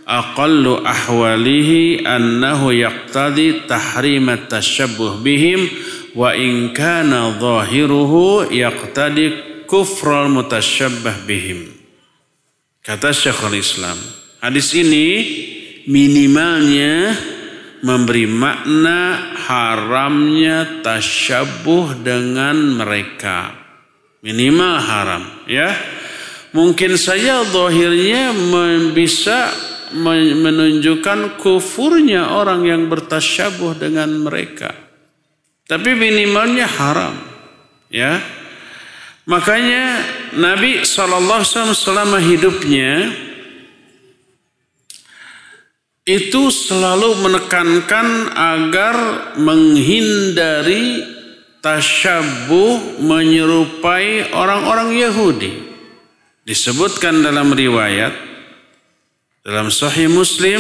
[0.10, 5.70] aqallu ahwalihi annahu yaqtadi tahrim at-tashabbuh bihim
[6.18, 9.26] wa in kana dhahiruhu yaqtadi
[9.70, 11.81] kufral mutasyabbah bihim."
[12.82, 13.94] Kata Syekhul Islam,
[14.42, 15.08] hadis ini
[15.86, 17.14] minimalnya
[17.86, 23.54] memberi makna haramnya tasyabuh dengan mereka.
[24.26, 25.78] Minimal haram, ya.
[26.58, 28.34] Mungkin saja zahirnya
[28.98, 29.54] bisa
[30.42, 34.74] menunjukkan kufurnya orang yang bertasyabuh dengan mereka.
[35.70, 37.14] Tapi minimalnya haram,
[37.94, 38.41] ya.
[39.30, 40.02] Makanya
[40.34, 41.46] Nabi SAW
[41.78, 43.14] selama hidupnya
[46.02, 48.96] itu selalu menekankan agar
[49.38, 51.06] menghindari
[51.62, 55.54] tasyabuh menyerupai orang-orang Yahudi.
[56.42, 58.18] Disebutkan dalam riwayat
[59.46, 60.58] dalam Sahih Muslim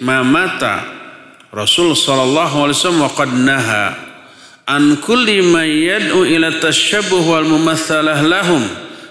[0.00, 0.80] mamata
[1.52, 4.09] Rasul sallallahu alaihi wasallam waqad naha
[4.70, 8.62] an kulli man yad'u ila tashabbuh wal mumatsalah lahum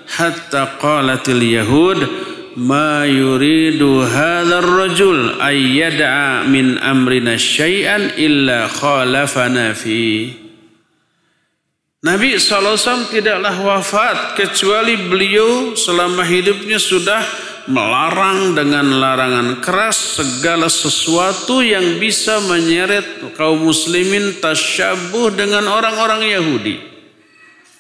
[0.07, 1.99] hatta qalatil yahud
[2.55, 10.31] ma yuridu hadzal rajul ay yad'a min amrina syai'an illa khalafana fi.
[11.99, 17.19] Nabi SAW tidaklah wafat kecuali beliau selama hidupnya sudah
[17.69, 26.75] melarang dengan larangan keras segala sesuatu yang bisa menyeret kaum muslimin tasyabuh dengan orang-orang Yahudi.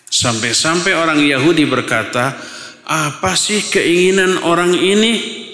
[0.09, 2.37] Sampai-sampai orang Yahudi berkata,
[2.85, 5.45] apa sih keinginan orang ini?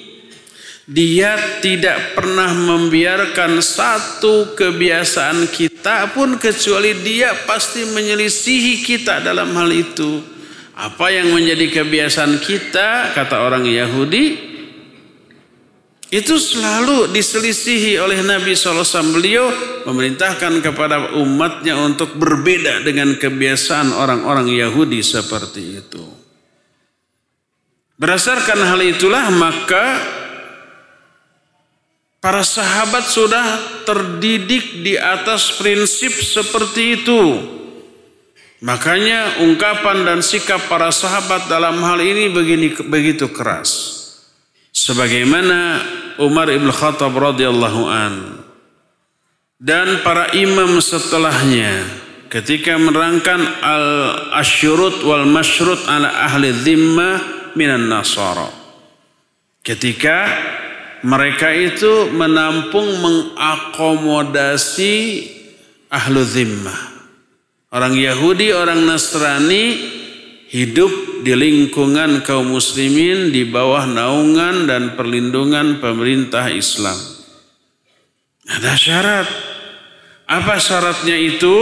[0.86, 9.74] Dia tidak pernah membiarkan satu kebiasaan kita pun kecuali dia pasti menyelisihi kita dalam hal
[9.74, 10.35] itu.
[10.76, 14.56] Apa yang menjadi kebiasaan kita, kata orang Yahudi,
[16.12, 19.16] itu selalu diselisihi oleh Nabi SAW.
[19.16, 19.48] Beliau
[19.88, 26.04] memerintahkan kepada umatnya untuk berbeda dengan kebiasaan orang-orang Yahudi seperti itu.
[27.96, 29.86] Berdasarkan hal itulah maka
[32.26, 33.46] Para sahabat sudah
[33.86, 37.22] terdidik di atas prinsip seperti itu.
[38.66, 43.94] Makanya ungkapan dan sikap para sahabat dalam hal ini begini begitu keras.
[44.74, 45.86] Sebagaimana
[46.18, 48.42] Umar ibn Khattab radhiyallahu an
[49.62, 51.86] dan para imam setelahnya
[52.34, 53.86] ketika menerangkan al
[54.42, 57.22] asyurut wal masyrut ala ahli dhimmah
[57.54, 58.50] minan nasara.
[59.62, 60.26] Ketika
[61.06, 64.98] mereka itu menampung mengakomodasi
[65.94, 66.95] ahlu zimmah.
[67.76, 69.76] Orang Yahudi, orang Nasrani
[70.48, 76.96] hidup di lingkungan kaum muslimin di bawah naungan dan perlindungan pemerintah Islam.
[78.48, 79.28] Ada syarat.
[80.24, 81.58] Apa syaratnya itu?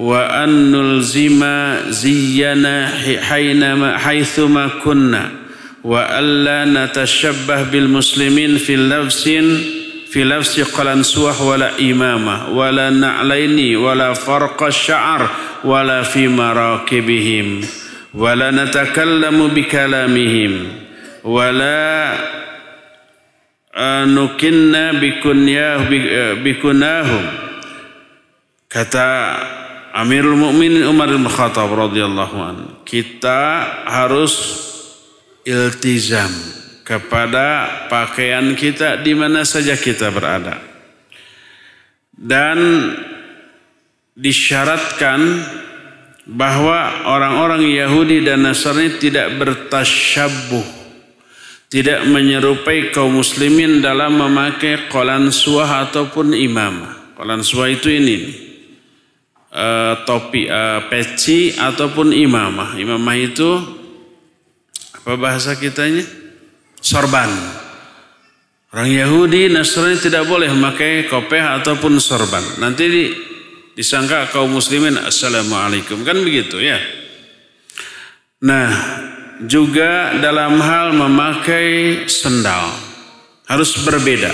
[0.00, 2.88] Wa annul zima ziyana
[3.28, 5.28] hainama haithuma kunna
[5.84, 9.79] wa alla natashabbah bil muslimin fil lafsin
[10.10, 15.22] fi lafsi qalansuah wala imama wala na'laini wala farqa sya'ar
[15.62, 17.62] wala fi marakibihim
[18.10, 20.66] wala natakallamu bikalamihim
[21.22, 22.18] wala
[24.10, 25.86] nukinna bikunyah
[26.42, 27.24] bikunahum
[28.66, 29.38] kata
[29.90, 34.34] Amirul Mukminin Umar bin Khattab radhiyallahu anhu kita harus
[35.46, 36.30] iltizam
[36.90, 40.58] kepada pakaian kita di mana saja kita berada.
[42.10, 42.58] Dan
[44.18, 45.22] disyaratkan
[46.26, 50.66] bahwa orang-orang Yahudi dan Nasrani tidak bertasyabuh,
[51.70, 57.14] tidak menyerupai kaum muslimin dalam memakai kolan suah ataupun imamah.
[57.14, 58.18] Kolan suah itu ini,
[59.54, 62.74] uh, topi, uh, peci ataupun imamah.
[62.74, 63.78] Imamah itu
[65.00, 66.19] apa bahasa kitanya?
[66.80, 67.28] Sorban.
[68.70, 72.42] Orang Yahudi, Nasrani tidak boleh memakai kopeh ataupun sorban.
[72.62, 73.04] Nanti di,
[73.74, 76.78] disangka kaum muslimin assalamualaikum kan begitu ya.
[78.40, 78.70] Nah,
[79.44, 82.72] juga dalam hal memakai sendal
[83.50, 84.32] harus berbeda.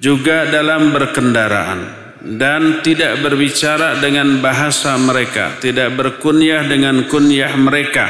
[0.00, 1.80] Juga dalam berkendaraan
[2.24, 8.08] dan tidak berbicara dengan bahasa mereka, tidak berkunyah dengan kunyah mereka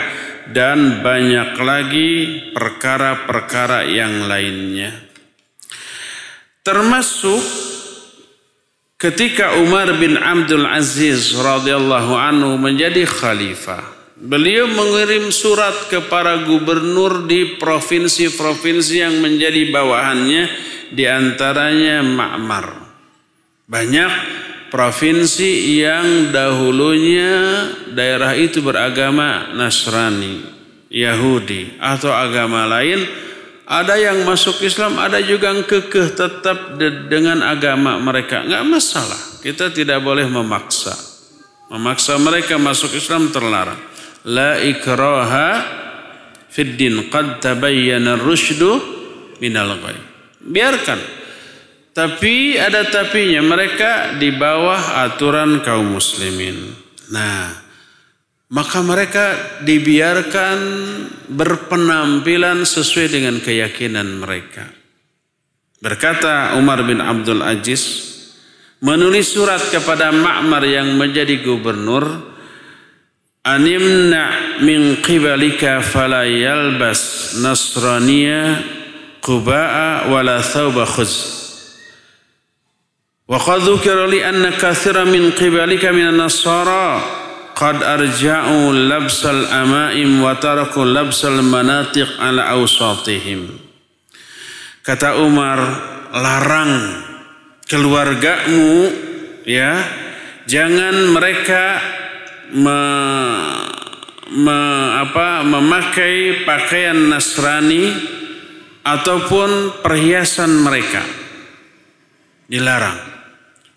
[0.52, 2.10] dan banyak lagi
[2.52, 4.92] perkara-perkara yang lainnya.
[6.64, 7.40] Termasuk
[8.96, 13.92] ketika Umar bin Abdul Aziz radhiyallahu anhu menjadi khalifah.
[14.14, 20.44] Beliau mengirim surat kepada gubernur di provinsi-provinsi yang menjadi bawahannya
[20.94, 22.66] di antaranya Ma'mar.
[23.66, 24.12] Banyak
[24.74, 27.30] provinsi yang dahulunya
[27.94, 30.42] daerah itu beragama Nasrani,
[30.90, 33.06] Yahudi atau agama lain,
[33.70, 36.74] ada yang masuk Islam, ada juga yang kekeh tetap
[37.06, 38.42] dengan agama mereka.
[38.42, 39.20] Enggak masalah.
[39.38, 40.98] Kita tidak boleh memaksa.
[41.70, 43.78] Memaksa mereka masuk Islam terlarang.
[44.26, 45.62] La ikraha
[46.50, 48.82] fid din qad tabayyana ar-rusydu
[49.38, 50.02] minal ghayb.
[50.44, 51.23] Biarkan
[51.94, 56.74] tapi ada tapinya mereka di bawah aturan kaum muslimin.
[57.14, 57.54] Nah,
[58.50, 59.24] maka mereka
[59.62, 60.58] dibiarkan
[61.30, 64.66] berpenampilan sesuai dengan keyakinan mereka.
[65.78, 68.10] Berkata Umar bin Abdul Aziz
[68.82, 72.34] menulis surat kepada Ma'mar yang menjadi gubernur
[73.44, 78.56] Animna min qibalika fala yalbas nasraniya
[79.20, 81.43] quba'a wala thawba khuz
[83.29, 87.01] وقد ذكر لي أن كثيرا من قبلك من النصارى
[87.55, 93.69] قد أرجعوا لبس الأمائم وتركوا لبس المناطق على أوساطهم
[94.79, 95.59] Kata Umar,
[96.17, 97.03] larang
[97.69, 98.89] keluargamu
[99.45, 99.85] ya,
[100.49, 101.77] jangan mereka
[102.57, 102.81] me,
[104.33, 104.59] me,
[104.97, 107.85] apa, memakai pakaian Nasrani
[108.81, 111.05] ataupun perhiasan mereka.
[112.49, 113.12] Dilarang.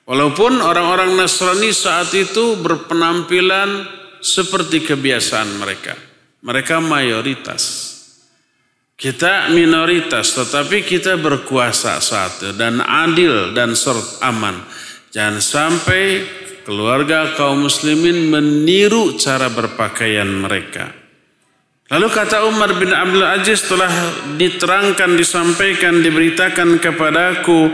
[0.08, 3.84] Walaupun orang-orang Nasrani saat itu berpenampilan
[4.24, 6.00] seperti kebiasaan mereka.
[6.48, 7.92] Mereka mayoritas.
[8.98, 14.64] Kita minoritas, tetapi kita berkuasa saat itu dan adil dan seret aman.
[15.12, 16.24] Jangan sampai
[16.64, 20.88] keluarga kaum muslimin meniru cara berpakaian mereka.
[21.88, 23.92] Lalu kata Umar bin Abdul Aziz telah
[24.40, 27.72] diterangkan, disampaikan, diberitakan kepadaku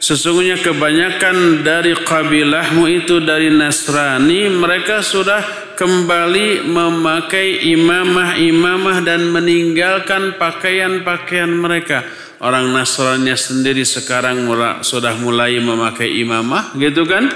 [0.00, 11.52] Sesungguhnya kebanyakan dari kabilahmu itu dari Nasrani mereka sudah kembali memakai imamah-imamah dan meninggalkan pakaian-pakaian
[11.52, 12.00] mereka.
[12.40, 14.48] Orang Nasrani sendiri sekarang
[14.80, 17.28] sudah mulai memakai imamah gitu kan?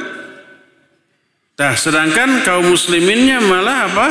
[1.60, 4.08] Nah, sedangkan kaum musliminnya malah apa?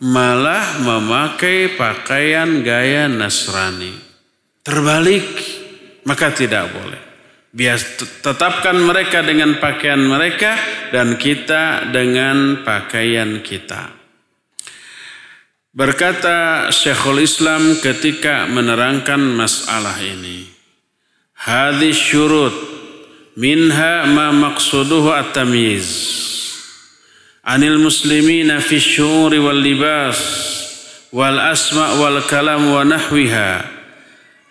[0.00, 3.92] Malah memakai pakaian gaya Nasrani.
[4.64, 5.28] Terbalik,
[6.08, 7.03] maka tidak boleh.
[7.54, 7.78] Biar
[8.18, 10.58] tetapkan mereka dengan pakaian mereka
[10.90, 13.94] dan kita dengan pakaian kita.
[15.70, 20.50] Berkata Syekhul Islam ketika menerangkan masalah ini.
[21.34, 22.54] Hadis syurut
[23.38, 25.90] minha ma maqsuduhu at-tamyiz.
[27.46, 30.18] Anil muslimina fi syuri wal libas
[31.14, 33.73] wal asma wal kalam wa nahwiha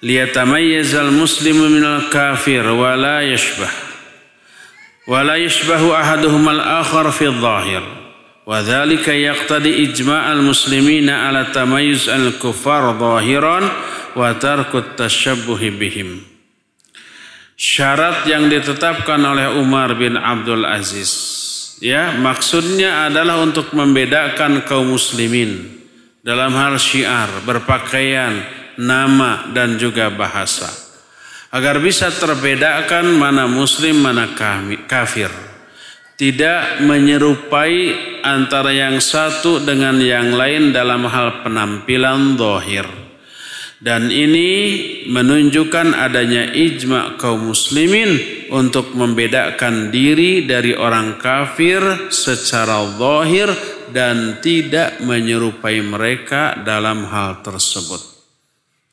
[0.03, 3.71] liyatamayyazal muslimu minal kafir wa la yashbah.
[5.07, 7.83] Wa la yashbahu ahaduhum al akhar fi dhahir.
[8.43, 13.63] Wa dhalika yaqtadi ijma'al muslimina ala tamayyuz al kufar zahiran
[14.19, 16.19] wa tarkut tashabbuhi bihim.
[17.55, 21.11] Syarat yang ditetapkan oleh Umar bin Abdul Aziz
[21.79, 25.79] ya maksudnya adalah untuk membedakan kaum muslimin
[26.23, 30.69] dalam hal syiar berpakaian nama dan juga bahasa.
[31.53, 34.33] Agar bisa terbedakan mana muslim, mana
[34.89, 35.29] kafir.
[36.17, 37.93] Tidak menyerupai
[38.25, 42.85] antara yang satu dengan yang lain dalam hal penampilan dohir.
[43.83, 44.49] Dan ini
[45.11, 48.15] menunjukkan adanya ijma kaum muslimin
[48.47, 53.51] untuk membedakan diri dari orang kafir secara zahir
[53.91, 58.12] dan tidak menyerupai mereka dalam hal tersebut.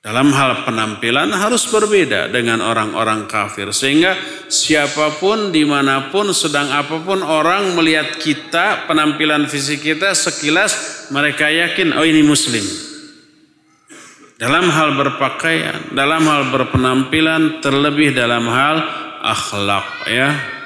[0.01, 3.68] Dalam hal penampilan harus berbeda dengan orang-orang kafir.
[3.68, 4.16] Sehingga
[4.48, 11.05] siapa pun, di mana pun, sedang apa pun orang melihat kita, penampilan fisik kita sekilas
[11.12, 12.64] mereka yakin, oh ini muslim.
[14.40, 18.80] Dalam hal berpakaian, dalam hal berpenampilan, terlebih dalam hal
[19.20, 20.60] akhlak ya.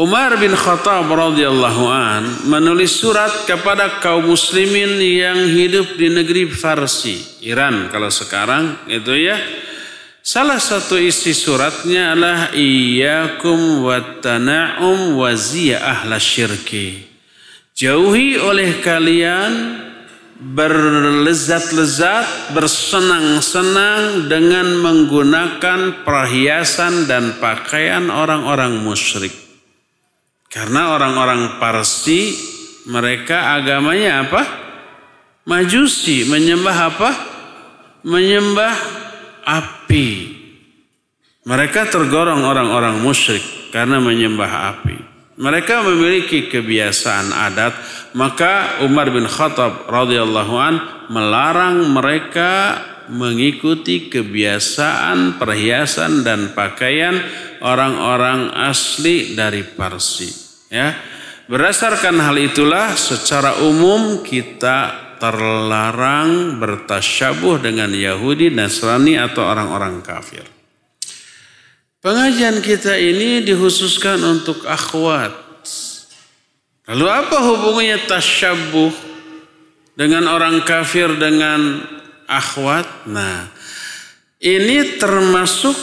[0.00, 7.44] Umar bin Khattab radhiyallahu an menulis surat kepada kaum muslimin yang hidup di negeri Farsi,
[7.44, 9.36] Iran kalau sekarang itu ya.
[10.24, 17.04] Salah satu isi suratnya adalah iyyakum wattana'um wa ahla syirki.
[17.76, 19.84] Jauhi oleh kalian
[20.40, 29.49] berlezat-lezat, bersenang-senang dengan menggunakan perhiasan dan pakaian orang-orang musyrik.
[30.50, 32.34] Karena orang-orang Parsi
[32.90, 34.42] mereka agamanya apa?
[35.46, 37.10] Majusi, menyembah apa?
[38.02, 38.74] Menyembah
[39.46, 40.08] api.
[41.46, 44.98] Mereka tergolong orang-orang musyrik karena menyembah api.
[45.40, 47.72] Mereka memiliki kebiasaan adat,
[48.12, 50.74] maka Umar bin Khattab radhiyallahu an
[51.08, 52.76] melarang mereka
[53.10, 57.18] mengikuti kebiasaan perhiasan dan pakaian
[57.60, 60.30] orang-orang asli dari Parsi.
[60.70, 60.94] Ya,
[61.50, 70.46] berdasarkan hal itulah secara umum kita terlarang bertasyabuh dengan Yahudi, Nasrani atau orang-orang kafir.
[72.00, 75.36] Pengajian kita ini dikhususkan untuk akhwat.
[76.88, 78.90] Lalu apa hubungannya tasyabuh
[80.00, 81.84] dengan orang kafir dengan
[82.30, 83.10] akhwat?
[83.10, 83.50] Nah,
[84.38, 85.74] ini termasuk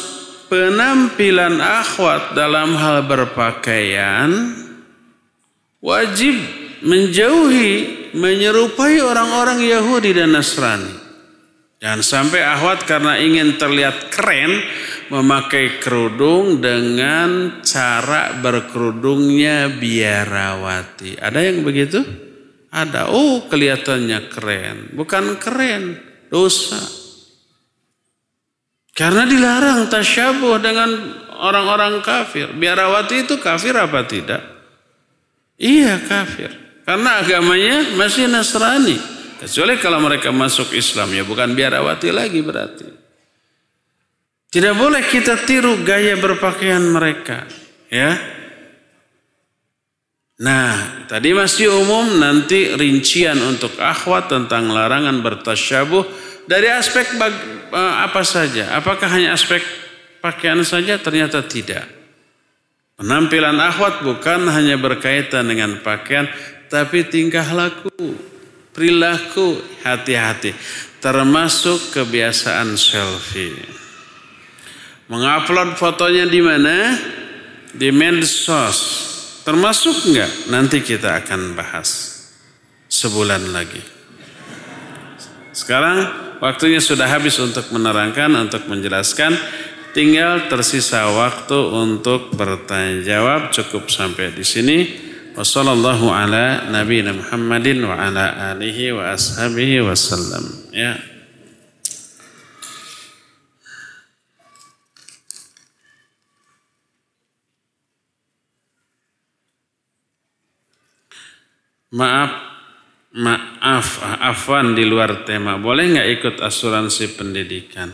[0.47, 4.31] penampilan akhwat dalam hal berpakaian
[5.83, 6.35] wajib
[6.81, 11.05] menjauhi menyerupai orang-orang Yahudi dan Nasrani.
[11.77, 14.49] Jangan sampai akhwat karena ingin terlihat keren
[15.13, 21.21] memakai kerudung dengan cara berkerudungnya biarawati.
[21.21, 22.01] Ada yang begitu?
[22.73, 23.13] Ada.
[23.13, 24.77] Oh, kelihatannya keren.
[24.97, 26.79] Bukan keren, dosa.
[28.97, 30.89] Karena dilarang tasyabuh dengan
[31.37, 32.49] orang-orang kafir.
[32.57, 34.41] Biarawati itu kafir apa tidak?
[35.57, 36.49] Iya kafir.
[36.81, 38.97] Karena agamanya masih Nasrani.
[39.37, 42.89] Kecuali kalau mereka masuk Islam ya bukan biarawati lagi berarti.
[44.47, 47.45] Tidak boleh kita tiru gaya berpakaian mereka.
[47.93, 48.17] Ya,
[50.37, 56.05] Nah, tadi masih umum nanti rincian untuk akhwat tentang larangan bertasyabuh
[56.45, 57.33] dari aspek bag,
[57.73, 58.77] eh, apa saja.
[58.77, 59.65] Apakah hanya aspek
[60.21, 61.01] pakaian saja?
[61.01, 61.89] Ternyata tidak.
[63.01, 66.29] Penampilan akhwat bukan hanya berkaitan dengan pakaian,
[66.69, 68.13] tapi tingkah laku,
[68.77, 70.53] perilaku, hati-hati.
[71.01, 73.57] Termasuk kebiasaan selfie.
[75.09, 76.77] Mengupload fotonya di mana?
[77.73, 78.96] Di medsos
[79.47, 80.51] Termasuk enggak?
[80.51, 82.19] Nanti kita akan bahas
[82.91, 83.79] sebulan lagi.
[85.55, 86.03] Sekarang
[86.43, 89.39] waktunya sudah habis untuk menerangkan, untuk menjelaskan.
[89.95, 93.55] Tinggal tersisa waktu untuk bertanya jawab.
[93.55, 94.77] Cukup sampai di sini.
[95.39, 100.43] Wassalamualaikum ala Nabi Muhammadin wa ala alihi wa ashabihi wasallam.
[100.75, 101.16] Ya.
[111.87, 112.31] Maaf,
[113.15, 115.55] maaf, afwan di luar tema.
[115.55, 117.87] Boleh nggak ikut asuransi pendidikan?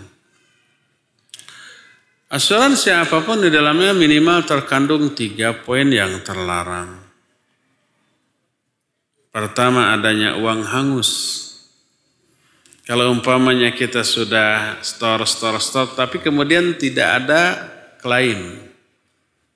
[2.34, 6.98] Asuransi apa pun di dalamnya minimal terkandung tiga poin yang terlarang.
[9.30, 11.12] Pertama adanya uang hangus.
[12.90, 17.42] Kalau umpamanya kita sudah store, store, store, tapi kemudian tidak ada
[18.02, 18.58] klaim.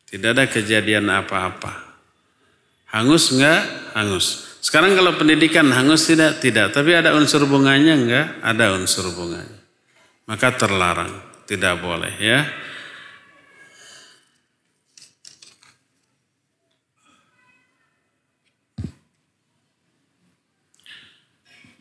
[0.06, 1.87] Tidak ada kejadian apa-apa.
[2.98, 3.94] Hangus enggak?
[3.94, 4.58] Hangus.
[4.58, 6.42] Sekarang kalau pendidikan hangus tidak?
[6.42, 6.74] Tidak.
[6.74, 8.28] Tapi ada unsur bunganya enggak?
[8.42, 9.62] Ada unsur bunganya.
[10.26, 11.14] Maka terlarang.
[11.46, 12.42] Tidak boleh ya.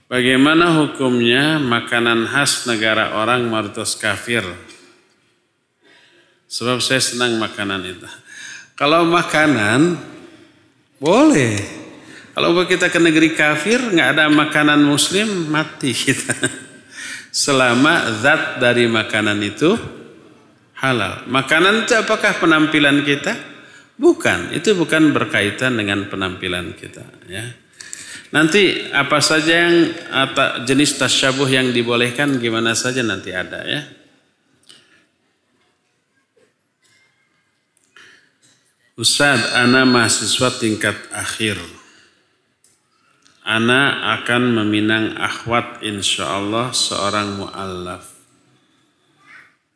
[0.06, 4.44] Bagaimana hukumnya makanan khas negara orang maritos kafir?
[6.46, 8.06] Sebab saya senang makanan itu.
[8.78, 9.98] Kalau makanan
[11.00, 11.56] boleh.
[12.36, 16.36] Kalau kita ke negeri kafir nggak ada makanan muslim mati kita.
[17.32, 19.72] Selama zat dari makanan itu
[20.76, 21.24] halal.
[21.28, 23.32] Makanan itu apakah penampilan kita?
[23.96, 27.00] Bukan, itu bukan berkaitan dengan penampilan kita
[27.32, 27.44] ya.
[28.36, 29.76] Nanti apa saja yang
[30.68, 33.80] jenis tasyabuh yang dibolehkan gimana saja nanti ada ya.
[38.96, 41.60] Ustaz, Ana mahasiswa tingkat akhir.
[43.44, 48.08] Ana akan meminang akhwat insya Allah seorang mu'allaf.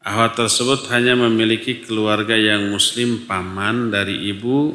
[0.00, 4.72] Akhwat tersebut hanya memiliki keluarga yang muslim paman dari ibu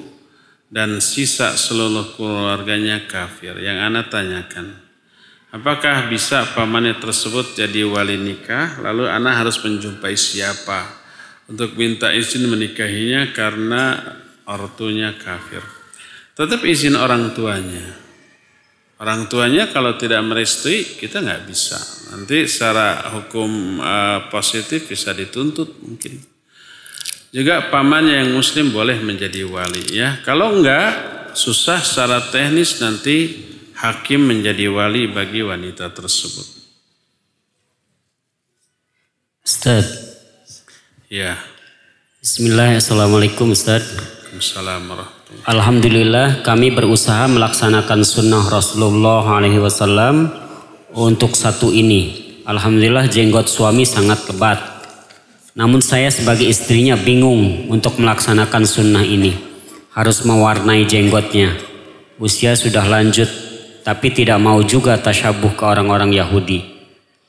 [0.69, 3.57] dan sisa seluruh keluarganya kafir.
[3.57, 4.77] Yang Ana tanyakan,
[5.57, 8.77] apakah bisa pamannya tersebut jadi wali nikah?
[8.77, 10.85] Lalu Ana harus menjumpai siapa
[11.49, 15.61] untuk minta izin menikahinya karena ortunya kafir.
[16.35, 18.05] Tetap izin orang tuanya.
[18.95, 21.75] Orang tuanya kalau tidak merestui kita nggak bisa.
[22.15, 26.15] Nanti secara hukum uh, positif bisa dituntut mungkin.
[27.35, 30.23] Juga pamannya yang muslim boleh menjadi wali ya.
[30.23, 30.95] Kalau enggak
[31.35, 33.43] susah secara teknis nanti
[33.75, 36.47] hakim menjadi wali bagi wanita tersebut.
[39.43, 40.15] Ustaz.
[41.11, 41.35] Ya.
[42.23, 44.14] Bismillah, Assalamualaikum Ustaz.
[45.47, 50.29] Alhamdulillah kami berusaha melaksanakan sunnah Rasulullah SAW
[50.95, 52.35] untuk satu ini.
[52.45, 54.59] Alhamdulillah jenggot suami sangat lebat.
[55.55, 59.33] Namun saya sebagai istrinya bingung untuk melaksanakan sunnah ini.
[59.95, 61.55] Harus mewarnai jenggotnya.
[62.19, 63.27] Usia sudah lanjut
[63.85, 66.75] tapi tidak mau juga tasyabuh ke orang-orang Yahudi.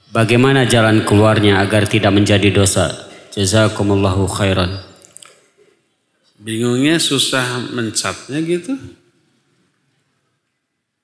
[0.08, 2.88] Bagaimana jalan keluarnya agar tidak menjadi dosa?
[3.36, 4.95] Jazakumullahu khairan.
[6.46, 8.78] Bingungnya susah mencatnya gitu.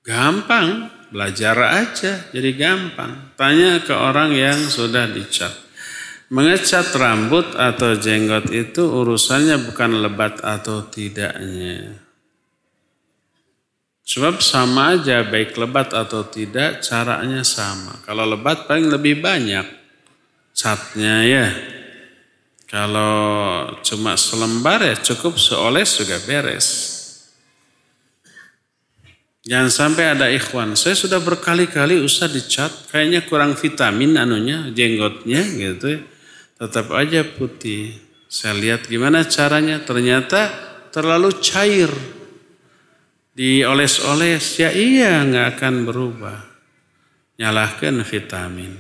[0.07, 3.35] Gampang, belajar aja jadi gampang.
[3.35, 5.51] Tanya ke orang yang sudah dicat.
[6.31, 11.99] Mengecat rambut atau jenggot itu urusannya bukan lebat atau tidaknya.
[14.07, 17.99] Sebab sama aja baik lebat atau tidak caranya sama.
[18.07, 19.67] Kalau lebat paling lebih banyak
[20.55, 21.47] catnya ya.
[22.73, 26.69] Kalau cuma selembar ya cukup seoles juga beres.
[29.45, 30.73] Jangan sampai ada ikhwan.
[30.73, 32.73] Saya sudah berkali-kali usah dicat.
[32.89, 36.01] Kayaknya kurang vitamin anunya, jenggotnya gitu ya.
[36.57, 37.93] Tetap aja putih.
[38.25, 39.77] Saya lihat gimana caranya.
[39.85, 40.49] Ternyata
[40.89, 41.93] terlalu cair.
[43.33, 46.39] dioles-oles ya iya nggak akan berubah.
[47.41, 48.77] Nyalahkan vitamin.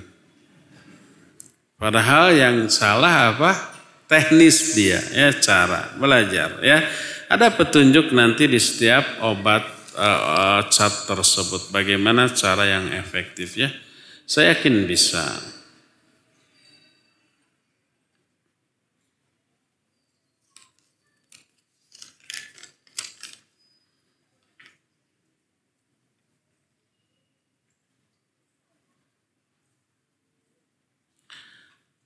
[1.80, 3.71] Padahal yang salah apa?
[4.12, 6.84] Teknis dia ya cara belajar ya.
[7.32, 9.64] Ada petunjuk nanti di setiap obat
[9.96, 13.72] uh, cat tersebut bagaimana cara yang efektif ya.
[14.28, 15.24] Saya yakin bisa.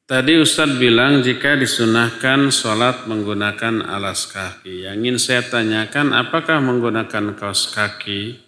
[0.07, 4.87] Tadi Ustadz bilang jika disunahkan sholat menggunakan alas kaki.
[4.87, 8.39] Yang ingin saya tanyakan apakah menggunakan kaos kaki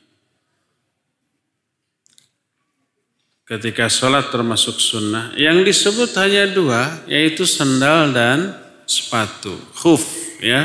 [3.42, 5.34] ketika sholat termasuk sunnah.
[5.34, 8.54] Yang disebut hanya dua yaitu sandal dan
[8.86, 9.58] sepatu.
[9.74, 10.06] Khuf
[10.38, 10.62] ya.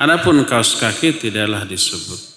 [0.00, 2.32] Adapun kaos kaki tidaklah disebut.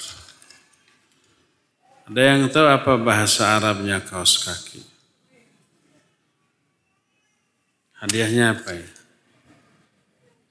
[2.11, 4.94] Ada yang tahu apa bahasa Arabnya kaos kaki?
[7.99, 8.89] Hadiahnya apa ya?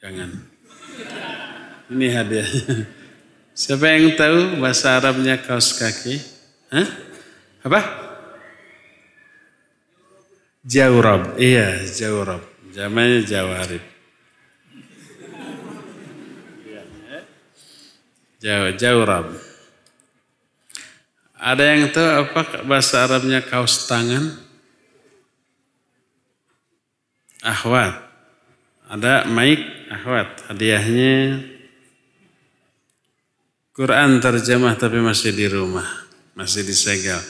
[0.04, 0.30] Jangan.
[1.92, 2.88] Ini hadiahnya.
[3.54, 6.18] Siapa yang tahu bahasa Arabnya kaos kaki?
[6.74, 6.88] Hah?
[7.62, 7.80] Apa?
[10.66, 11.38] Jawrab.
[11.38, 12.42] Iya, jawrab.
[12.74, 13.84] Jamanya jawarib.
[18.44, 19.26] Jawa, jawrab.
[21.40, 24.43] Ada yang tahu apa bahasa Arabnya kaos tangan?
[27.44, 28.00] Ahwat.
[28.88, 29.60] Ada mic
[29.92, 30.48] Ahwat.
[30.48, 31.44] Hadiahnya
[33.76, 35.84] Quran terjemah tapi masih di rumah.
[36.32, 37.20] Masih disegel.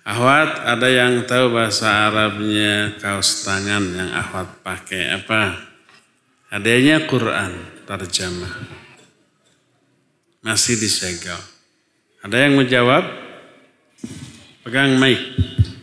[0.00, 5.60] Ahwat ada yang tahu bahasa Arabnya kaos tangan yang Ahwat pakai apa?
[6.48, 8.54] Hadiahnya Quran terjemah.
[10.40, 11.36] Masih disegel.
[12.24, 13.04] Ada yang menjawab?
[14.64, 15.20] Pegang mic.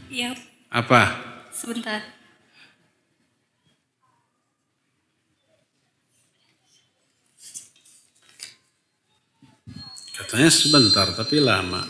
[0.09, 0.33] Iya.
[0.73, 1.13] Apa?
[1.53, 2.16] Sebentar.
[10.27, 11.87] Katanya sebentar tapi lama.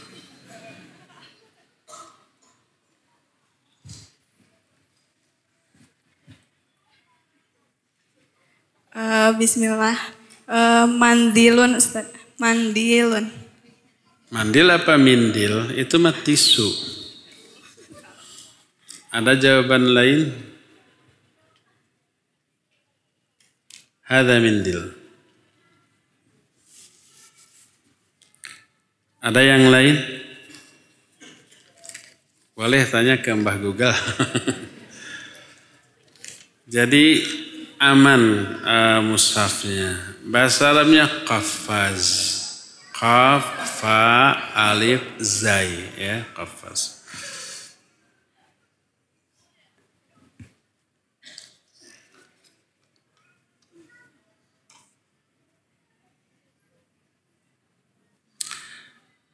[8.94, 9.98] Uh, Bismillah.
[10.46, 12.14] Uh, mandilun Ustaz.
[12.38, 13.26] Mandilun.
[14.30, 15.74] Mandil apa mindil?
[15.74, 16.70] Itu mah tisu.
[19.10, 20.30] Ada jawaban lain?
[24.06, 24.97] Hada mindil.
[29.28, 30.00] Ada yang lain?
[32.56, 33.92] Boleh tanya ke Mbah Google.
[36.80, 37.28] Jadi
[37.76, 38.24] aman
[38.64, 40.00] uh, mushafnya.
[40.24, 42.08] Bahasa Arabnya qafaz.
[42.96, 43.44] Qaf,
[43.84, 45.76] fa, alif, zai.
[46.00, 46.97] Ya, qafaz.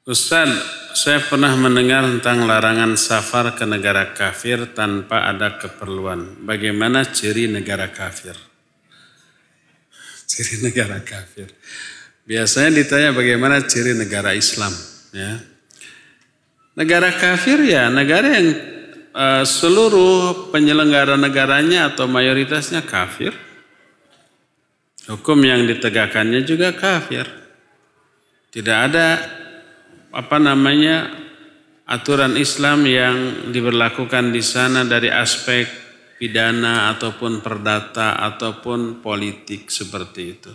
[0.03, 0.51] Ustaz,
[0.99, 6.43] saya pernah mendengar tentang larangan safar ke negara kafir tanpa ada keperluan.
[6.43, 8.35] Bagaimana ciri negara kafir?
[10.27, 11.47] Ciri negara kafir.
[12.27, 14.75] Biasanya ditanya bagaimana ciri negara Islam.
[15.15, 15.39] Ya.
[16.75, 18.47] Negara kafir ya negara yang
[19.15, 23.31] uh, seluruh penyelenggara negaranya atau mayoritasnya kafir.
[25.07, 27.23] Hukum yang ditegakkannya juga kafir.
[28.51, 29.39] Tidak ada
[30.13, 31.09] apa namanya
[31.89, 35.65] aturan Islam yang diberlakukan di sana dari aspek
[36.21, 40.53] pidana ataupun perdata ataupun politik seperti itu.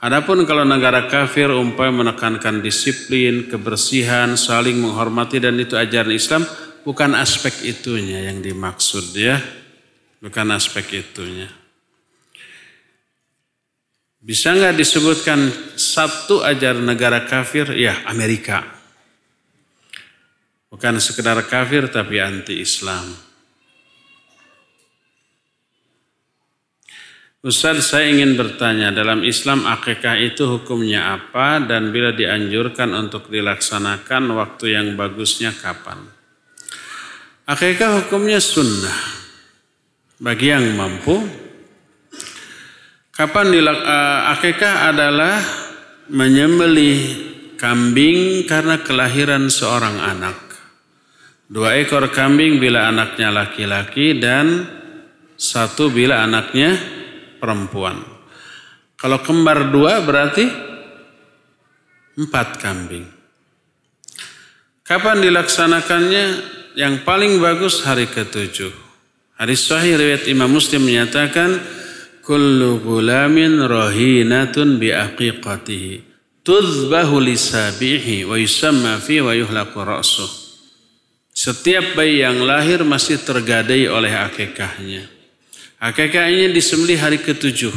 [0.00, 6.42] Adapun kalau negara kafir umpamanya menekankan disiplin, kebersihan, saling menghormati dan itu ajaran Islam,
[6.88, 9.36] bukan aspek itunya yang dimaksud ya.
[10.24, 11.59] Bukan aspek itunya.
[14.30, 17.66] Bisa nggak disebutkan satu ajar negara kafir?
[17.74, 18.62] Ya, Amerika.
[20.70, 23.10] Bukan sekedar kafir tapi anti-Islam.
[27.42, 34.30] Ustaz saya ingin bertanya dalam Islam akikah itu hukumnya apa dan bila dianjurkan untuk dilaksanakan
[34.38, 36.06] waktu yang bagusnya kapan?
[37.50, 39.18] Akikah hukumnya sunnah.
[40.22, 41.39] Bagi yang mampu
[43.20, 45.44] Kapan dilak, uh, akikah adalah
[46.08, 46.96] menyembelih
[47.60, 50.40] kambing karena kelahiran seorang anak.
[51.44, 54.64] Dua ekor kambing bila anaknya laki-laki dan
[55.36, 56.80] satu bila anaknya
[57.36, 58.00] perempuan.
[58.96, 60.48] Kalau kembar dua berarti
[62.16, 63.04] empat kambing.
[64.80, 66.56] Kapan dilaksanakannya?
[66.72, 68.72] Yang paling bagus hari ketujuh.
[69.36, 71.79] Hadis sahih riwayat Imam Muslim menyatakan
[72.30, 76.06] kullu gulamin rahinatun bi aqiqatihi
[76.46, 80.30] tudbahu lisabihi wa yusamma fi wa yuhlaqu ra'suh.
[81.34, 85.10] Setiap bayi yang lahir masih tergadai oleh akikahnya.
[85.82, 87.74] Akikahnya disembelih hari ketujuh.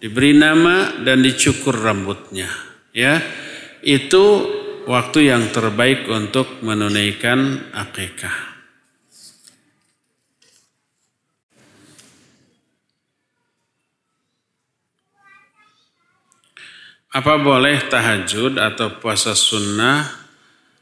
[0.00, 2.48] Diberi nama dan dicukur rambutnya.
[2.96, 3.20] Ya,
[3.84, 4.24] itu
[4.88, 8.55] waktu yang terbaik untuk menunaikan akikah.
[17.16, 20.04] Apa boleh tahajud atau puasa sunnah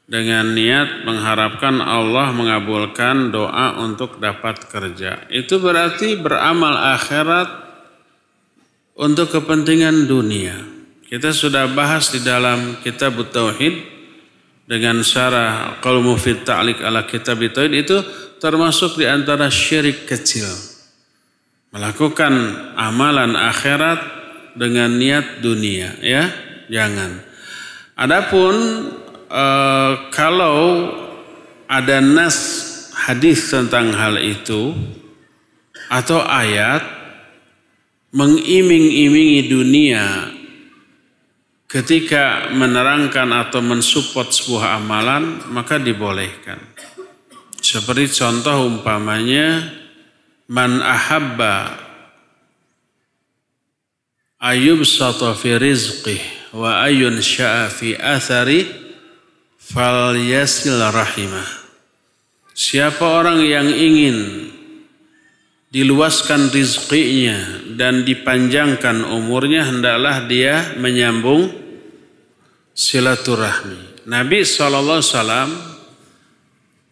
[0.03, 5.31] dengan niat mengharapkan Allah mengabulkan doa untuk dapat kerja?
[5.31, 7.47] Itu berarti beramal akhirat
[8.99, 10.59] untuk kepentingan dunia.
[11.07, 13.95] Kita sudah bahas di dalam kitab Tauhid
[14.67, 18.03] dengan syarah kalau mufid ta'liq ala kitab Tauhid itu
[18.43, 20.51] termasuk di antara syirik kecil.
[21.71, 22.35] Melakukan
[22.75, 24.24] amalan akhirat
[24.55, 26.31] dengan niat dunia ya?
[26.71, 27.21] Jangan.
[27.95, 28.55] Adapun
[29.29, 29.45] e,
[30.11, 30.91] kalau
[31.69, 32.39] ada nas
[32.95, 34.73] hadis tentang hal itu
[35.93, 36.83] atau ayat
[38.15, 40.33] mengiming-imingi dunia
[41.67, 46.63] ketika menerangkan atau mensupport sebuah amalan maka dibolehkan.
[47.59, 49.67] Seperti contoh umpamanya
[50.47, 51.84] man ahabba
[54.45, 56.21] ayub sata fi rizqih
[56.53, 58.69] wa ayun sya'a fi athari
[59.57, 61.65] fal yasil rahimah.
[62.53, 64.47] Siapa orang yang ingin
[65.73, 71.51] diluaskan rizkinya dan dipanjangkan umurnya hendaklah dia menyambung
[72.77, 74.07] silaturahmi.
[74.07, 75.03] Nabi SAW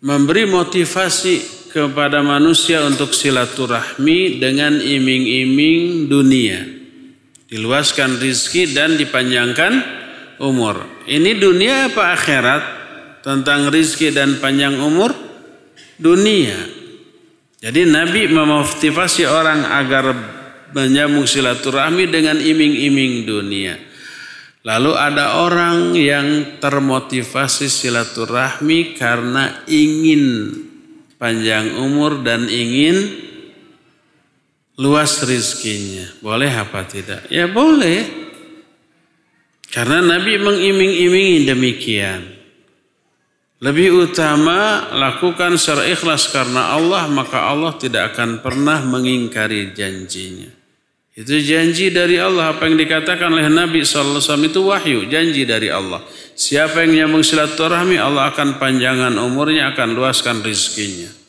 [0.02, 6.81] memberi motivasi kepada manusia untuk silaturahmi dengan iming-iming dunia
[7.52, 10.00] diluaskan rizki dan dipanjangkan
[10.40, 11.04] umur.
[11.04, 12.62] Ini dunia apa akhirat?
[13.22, 15.12] Tentang rizki dan panjang umur?
[16.00, 16.58] Dunia.
[17.62, 20.10] Jadi Nabi memotivasi orang agar
[20.74, 23.78] menyambung silaturahmi dengan iming-iming dunia.
[24.66, 30.54] Lalu ada orang yang termotivasi silaturahmi karena ingin
[31.22, 33.30] panjang umur dan ingin
[34.82, 36.18] luas rizkinya.
[36.18, 37.30] Boleh apa tidak?
[37.30, 38.02] Ya boleh.
[39.70, 42.20] Karena Nabi mengiming-imingi demikian.
[43.62, 50.50] Lebih utama lakukan secara ikhlas karena Allah maka Allah tidak akan pernah mengingkari janjinya.
[51.14, 56.02] Itu janji dari Allah apa yang dikatakan oleh Nabi SAW itu wahyu janji dari Allah.
[56.34, 61.22] Siapa yang nyambung silaturahmi Allah akan panjangan umurnya akan luaskan rizkinya.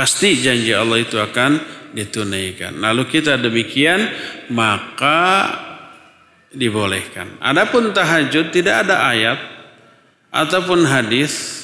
[0.00, 1.60] Pasti janji Allah itu akan
[1.92, 2.80] ditunaikan.
[2.80, 4.00] Lalu kita demikian
[4.48, 5.52] maka
[6.48, 7.36] dibolehkan.
[7.36, 9.36] Adapun tahajud tidak ada ayat
[10.32, 11.60] ataupun hadis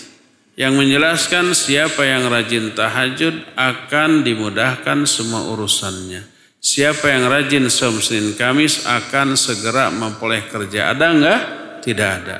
[0.52, 6.28] yang menjelaskan siapa yang rajin tahajud akan dimudahkan semua urusannya.
[6.60, 10.92] Siapa yang rajin Senin Kamis akan segera memperoleh kerja.
[10.92, 11.40] Ada enggak?
[11.80, 12.38] Tidak ada.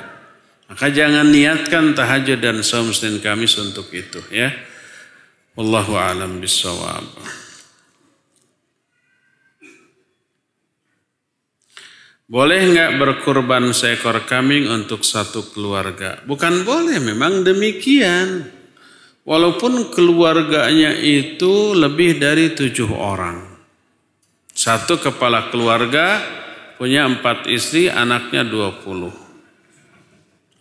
[0.69, 4.76] Maka jangan niatkan tahajud dan Senin Kamis untuk itu ya.
[5.57, 7.01] Wallahu alam bisawab.
[12.29, 16.21] Boleh nggak berkurban seekor kambing untuk satu keluarga?
[16.29, 18.53] Bukan boleh, memang demikian.
[19.25, 23.57] Walaupun keluarganya itu lebih dari tujuh orang.
[24.53, 26.21] Satu kepala keluarga
[26.77, 29.11] punya empat istri, anaknya dua puluh.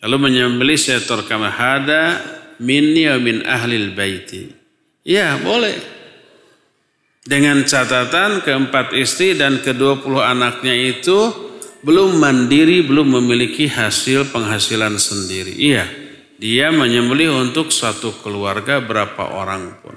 [0.01, 2.05] Lalu menyembeli seekor kambing hada
[3.21, 4.65] min ahlil baiti.
[5.07, 5.79] Ya boleh.
[7.23, 11.31] Dengan catatan keempat istri dan kedua puluh anaknya itu
[11.87, 15.55] belum mandiri, belum memiliki hasil penghasilan sendiri.
[15.55, 15.87] Iya,
[16.43, 19.95] dia menyembelih untuk satu keluarga berapa orang pun.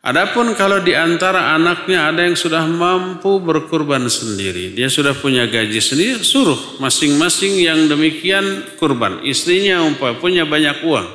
[0.00, 5.76] Adapun kalau di antara anaknya ada yang sudah mampu berkurban sendiri, dia sudah punya gaji
[5.76, 9.20] sendiri, suruh masing-masing yang demikian kurban.
[9.28, 11.06] Istrinya umpah punya banyak uang,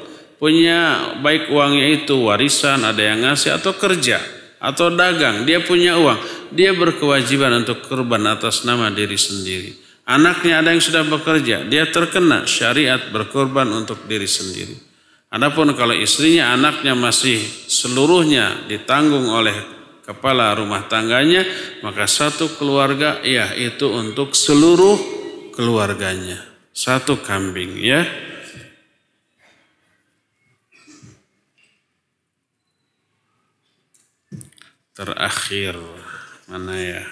[0.45, 4.21] punya baik uangnya itu warisan, ada yang ngasih atau kerja
[4.61, 6.21] atau dagang, dia punya uang,
[6.53, 9.73] dia berkewajiban untuk kurban atas nama diri sendiri.
[10.05, 14.77] Anaknya ada yang sudah bekerja, dia terkena syariat berkorban untuk diri sendiri.
[15.33, 19.57] Adapun kalau istrinya, anaknya masih seluruhnya ditanggung oleh
[20.05, 21.41] kepala rumah tangganya,
[21.81, 24.93] maka satu keluarga, ya itu untuk seluruh
[25.57, 26.37] keluarganya.
[26.69, 28.05] Satu kambing ya.
[34.95, 35.75] Terakhir.
[36.47, 37.03] Mana ya?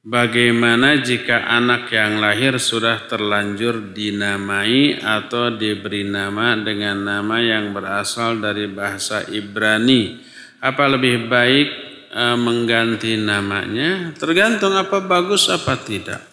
[0.00, 8.40] Bagaimana jika anak yang lahir sudah terlanjur dinamai atau diberi nama dengan nama yang berasal
[8.40, 10.16] dari bahasa Ibrani?
[10.64, 11.68] Apa lebih baik
[12.16, 14.16] e, mengganti namanya?
[14.16, 16.29] Tergantung apa bagus apa tidak.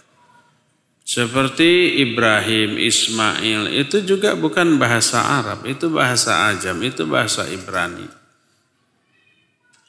[1.08, 8.04] Seperti Ibrahim, Ismail, itu juga bukan bahasa Arab, itu bahasa Ajam, itu bahasa Ibrani.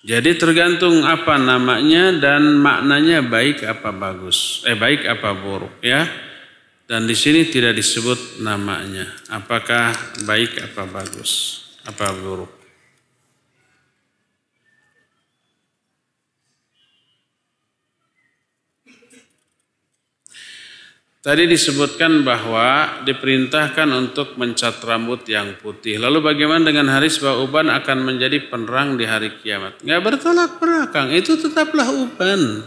[0.07, 6.07] Jadi tergantung apa namanya dan maknanya baik apa bagus, eh baik apa buruk ya.
[6.86, 9.90] Dan di sini tidak disebut namanya, apakah
[10.23, 12.58] baik apa bagus, apa buruk.
[21.19, 25.99] Tadi disebutkan bahwa diperintahkan untuk mencat rambut yang putih.
[25.99, 29.82] Lalu bagaimana dengan Haris bahwa Uban akan menjadi penerang di hari kiamat?
[29.82, 32.62] Nggak bertolak belakang, itu tetaplah Uban.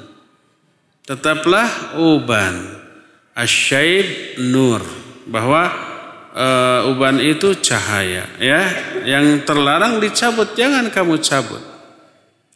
[1.07, 2.83] Tetaplah Uban.
[3.39, 4.83] Asyaib nur.
[5.31, 5.71] Bahwa
[6.35, 8.27] uh, Uban itu cahaya.
[8.35, 8.61] ya
[9.07, 11.70] Yang terlarang dicabut, jangan kamu cabut.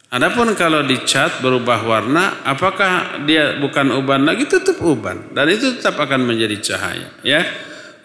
[0.06, 4.46] Adapun kalau dicat berubah warna, apakah dia bukan uban lagi?
[4.46, 7.10] Tetap uban dan itu tetap akan menjadi cahaya.
[7.26, 7.42] Ya,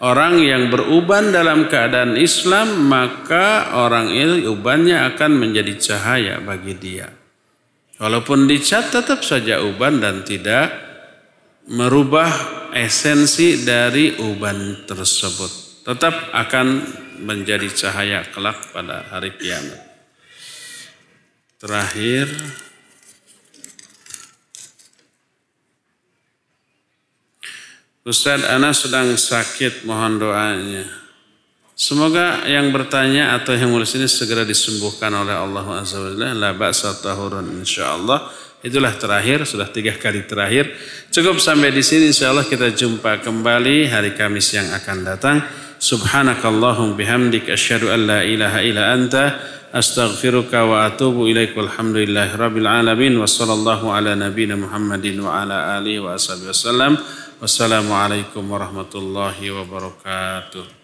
[0.02, 7.06] orang yang beruban dalam keadaan Islam maka orang itu ubannya akan menjadi cahaya bagi dia.
[8.02, 10.74] Walaupun dicat tetap saja uban dan tidak
[11.70, 12.34] merubah
[12.74, 15.86] esensi dari uban tersebut.
[15.86, 16.66] Tetap akan
[17.22, 19.91] menjadi cahaya kelak pada hari kiamat.
[21.62, 22.26] Terakhir
[28.02, 30.82] Ustadz Ana sedang sakit mohon doanya.
[31.78, 36.10] Semoga yang bertanya atau yang menulis ini segera disembuhkan oleh Allah Azza wa
[37.46, 38.18] insyaallah.
[38.66, 40.66] Itulah terakhir, sudah tiga kali terakhir.
[41.14, 45.38] Cukup sampai di sini insyaallah kita jumpa kembali hari Kamis yang akan datang.
[45.78, 49.24] Subhanakallahum bihamdik asyhadu an la ilaha illa anta
[49.72, 51.56] astaghfiruka wa atubu ilaik.
[51.56, 53.16] Walhamdulillahi rabbil alamin.
[53.16, 57.00] Wa sallallahu ala nabiyina Muhammadin wa ala alihi wa ashabihi wasallam
[57.42, 60.81] wassalamu alaikum warahmatullahi wabarakatuh